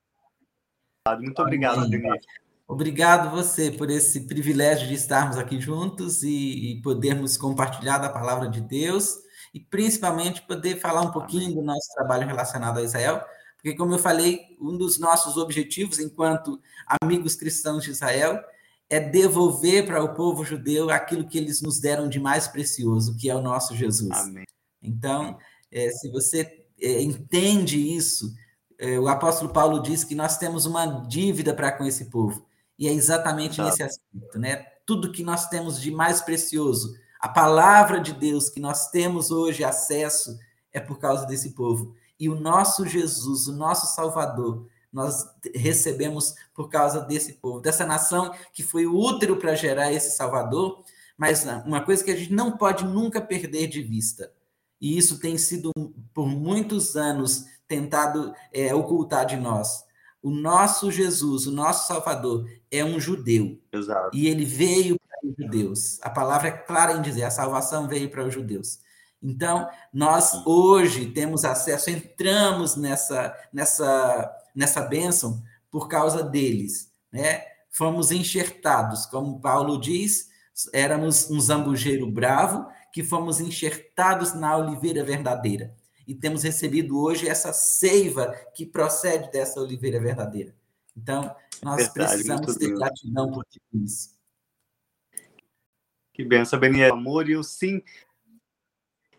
Muito 1.19 1.41
obrigado, 1.41 1.81
Ademir. 1.81 2.21
Obrigado 2.67 3.31
você 3.31 3.71
por 3.71 3.91
esse 3.91 4.27
privilégio 4.27 4.89
de 4.89 4.95
estarmos 4.95 5.37
aqui 5.37 5.61
juntos 5.61 6.23
e, 6.23 6.73
e, 6.73 6.83
podermos 6.83 7.37
compartilhar 7.37 7.99
da 7.99 8.09
palavra 8.09 8.49
de 8.49 8.61
Deus 8.61 9.17
e 9.53 9.61
principalmente 9.61 10.43
poder 10.43 10.81
falar 10.81 11.03
um 11.03 11.11
pouquinho 11.11 11.55
do 11.55 11.63
nosso 11.63 11.93
trabalho 11.95 12.27
relacionado 12.27 12.79
a 12.79 12.83
Israel, 12.83 13.23
porque 13.57 13.77
como 13.77 13.95
eu 13.95 13.99
falei, 13.99 14.41
um 14.61 14.77
dos 14.77 14.99
nossos 14.99 15.37
objetivos 15.37 15.99
enquanto 15.99 16.61
amigos 17.03 17.35
cristãos 17.35 17.85
de 17.85 17.91
Israel 17.91 18.43
é 18.89 18.99
devolver 18.99 19.87
para 19.87 20.03
o 20.03 20.15
povo 20.15 20.45
judeu 20.45 20.91
aquilo 20.91 21.27
que 21.27 21.39
eles 21.39 21.61
nos 21.61 21.81
deram 21.81 22.09
de 22.09 22.19
mais 22.19 22.49
precioso, 22.49 23.17
que 23.17 23.29
é 23.29 23.35
o 23.35 23.43
nosso 23.43 23.75
Jesus. 23.75 24.11
Amém. 24.11 24.45
Então, 24.83 25.39
é, 25.71 25.91
se 25.91 26.11
você 26.11 26.67
é, 26.81 27.03
entende 27.03 27.79
isso, 27.79 28.35
é, 28.79 28.99
o 28.99 29.09
apóstolo 29.09 29.53
Paulo 29.53 29.83
diz 29.83 30.05
que 30.05 30.15
nós 30.15 30.37
temos 30.39 30.67
uma 30.67 30.87
dívida 30.87 31.55
para 31.55 31.73
com 31.73 31.85
esse 31.85 32.07
povo. 32.07 32.47
E 32.79 32.89
é 32.89 32.93
exatamente 32.93 33.61
nesse 33.61 33.83
aspecto, 33.83 34.39
né? 34.39 34.67
Tudo 34.87 35.13
que 35.13 35.23
nós 35.23 35.49
temos 35.49 35.81
de 35.81 35.91
mais 35.91 36.21
precioso, 36.21 36.95
a 37.21 37.29
palavra 37.29 38.01
de 38.01 38.13
Deus 38.13 38.51
que 38.51 38.61
nós 38.61 38.91
temos 38.91 39.31
hoje 39.31 39.65
acesso, 39.65 40.39
é 40.73 40.81
por 40.81 40.99
causa 40.99 41.25
desse 41.25 41.51
povo. 41.51 41.95
E 42.19 42.29
o 42.29 42.39
nosso 42.39 42.87
Jesus, 42.87 43.47
o 43.47 43.53
nosso 43.53 43.95
Salvador, 43.95 44.67
nós 44.93 45.25
recebemos 45.55 46.35
por 46.55 46.69
causa 46.69 47.01
desse 47.01 47.35
povo, 47.35 47.61
dessa 47.61 47.87
nação 47.87 48.33
que 48.53 48.63
foi 48.63 48.87
útero 48.87 49.37
para 49.37 49.55
gerar 49.55 49.93
esse 49.93 50.17
Salvador. 50.17 50.85
Mas 51.17 51.45
uma 51.65 51.81
coisa 51.81 52.03
que 52.03 52.11
a 52.11 52.17
gente 52.17 52.33
não 52.33 52.57
pode 52.57 52.85
nunca 52.85 53.21
perder 53.21 53.69
de 53.69 53.83
vista, 53.83 54.33
e 54.81 54.99
isso 54.99 55.19
tem 55.19 55.39
sido 55.39 55.73
por 56.13 56.27
muitos 56.27 56.97
anos 56.97 57.45
tentado 57.67 58.35
é, 58.53 58.75
ocultar 58.75 59.25
de 59.25 59.37
nós, 59.37 59.84
o 60.25 60.31
nosso 60.31 60.91
Jesus, 60.91 61.47
o 61.47 61.53
nosso 61.53 61.87
Salvador, 61.87 62.49
é 62.71 62.83
um 62.83 62.99
judeu. 62.99 63.61
Exato. 63.71 64.17
E 64.17 64.27
ele 64.27 64.47
veio 64.47 64.99
para 64.99 65.29
os 65.29 65.35
judeus. 65.37 65.99
A 66.01 66.09
palavra 66.09 66.49
é 66.49 66.51
clara 66.51 66.95
em 66.95 67.03
dizer: 67.03 67.25
a 67.25 67.31
salvação 67.31 67.87
veio 67.87 68.11
para 68.11 68.25
os 68.25 68.33
judeus. 68.33 68.79
Então, 69.23 69.69
nós 69.93 70.33
hoje 70.47 71.11
temos 71.11 71.45
acesso, 71.45 71.91
entramos 71.91 72.75
nessa, 72.75 73.37
nessa, 73.53 74.35
nessa 74.55 74.81
bênção 74.81 75.43
por 75.71 75.89
causa 75.89 76.23
deles. 76.23 76.91
Né? 77.13 77.43
Fomos 77.71 78.11
enxertados, 78.11 79.05
como 79.05 79.41
Paulo 79.41 79.79
diz, 79.79 80.31
éramos 80.73 81.31
um 81.31 81.39
zambujeiro 81.39 82.11
bravo 82.11 82.67
que 82.91 83.05
fomos 83.05 83.41
enxertados 83.41 84.33
na 84.33 84.57
oliveira 84.57 85.05
verdadeira 85.05 85.75
e 86.07 86.15
temos 86.15 86.43
recebido 86.43 86.99
hoje 86.99 87.29
essa 87.29 87.53
seiva 87.53 88.33
que 88.55 88.67
procede 88.67 89.31
dessa 89.31 89.61
oliveira 89.61 90.01
verdadeira. 90.01 90.55
Então, 90.97 91.35
nós 91.63 91.77
Verdade, 91.77 91.93
precisamos 91.93 92.57
ter 92.57 92.75
gratidão 92.75 93.31
por 93.31 93.45
tudo 93.45 93.85
isso. 93.85 94.15
Que 96.13 96.25
benção, 96.25 96.59
Beniel. 96.59 96.95
Amor 96.95 97.29
e 97.29 97.37
o 97.37 97.43
sim 97.43 97.83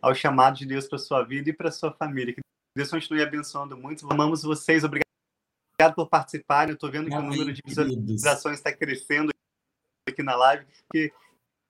ao 0.02 0.14
chamado 0.14 0.58
de 0.58 0.66
Deus 0.66 0.88
para 0.88 1.00
sua 1.00 1.24
vida 1.24 1.50
e 1.50 1.54
para 1.54 1.72
sua 1.72 1.92
família. 1.92 2.34
Que 2.34 2.42
Deus 2.76 2.90
continue 2.90 3.22
abençoando 3.22 3.76
muito. 3.76 4.06
Amamos 4.12 4.44
vocês. 4.44 4.84
Obrigado 4.84 5.06
por 5.96 6.08
participarem. 6.08 6.72
Eu 6.72 6.76
estou 6.76 6.92
vendo 6.92 7.10
que 7.10 7.16
Amém, 7.16 7.28
o 7.28 7.32
número 7.32 7.52
de 7.52 7.62
visualizações 7.66 8.58
está 8.58 8.72
crescendo 8.72 9.32
aqui 10.08 10.22
na 10.22 10.36
live, 10.36 10.66
porque 10.84 11.12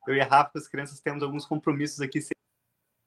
eu 0.07 0.13
e 0.13 0.21
a 0.21 0.25
Rafa, 0.25 0.51
as 0.59 0.67
crianças, 0.67 0.99
temos 0.99 1.23
alguns 1.23 1.45
compromissos 1.45 2.01
aqui 2.01 2.19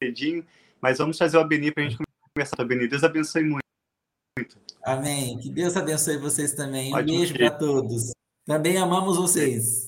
cedinho. 0.02 0.46
Mas 0.80 0.98
vamos 0.98 1.16
trazer 1.16 1.36
o 1.36 1.40
Abeni 1.40 1.72
para 1.72 1.84
a 1.84 1.88
gente 1.88 2.02
conversar. 2.34 2.60
Abeni, 2.60 2.88
Deus 2.88 3.04
abençoe 3.04 3.44
muito. 3.44 4.58
Amém. 4.84 5.38
Que 5.38 5.50
Deus 5.50 5.76
abençoe 5.76 6.16
vocês 6.18 6.54
também. 6.54 6.94
Um 6.94 7.04
beijo 7.04 7.34
para 7.34 7.50
todos. 7.50 8.12
Também 8.46 8.78
amamos 8.78 9.16
vocês. 9.16 9.87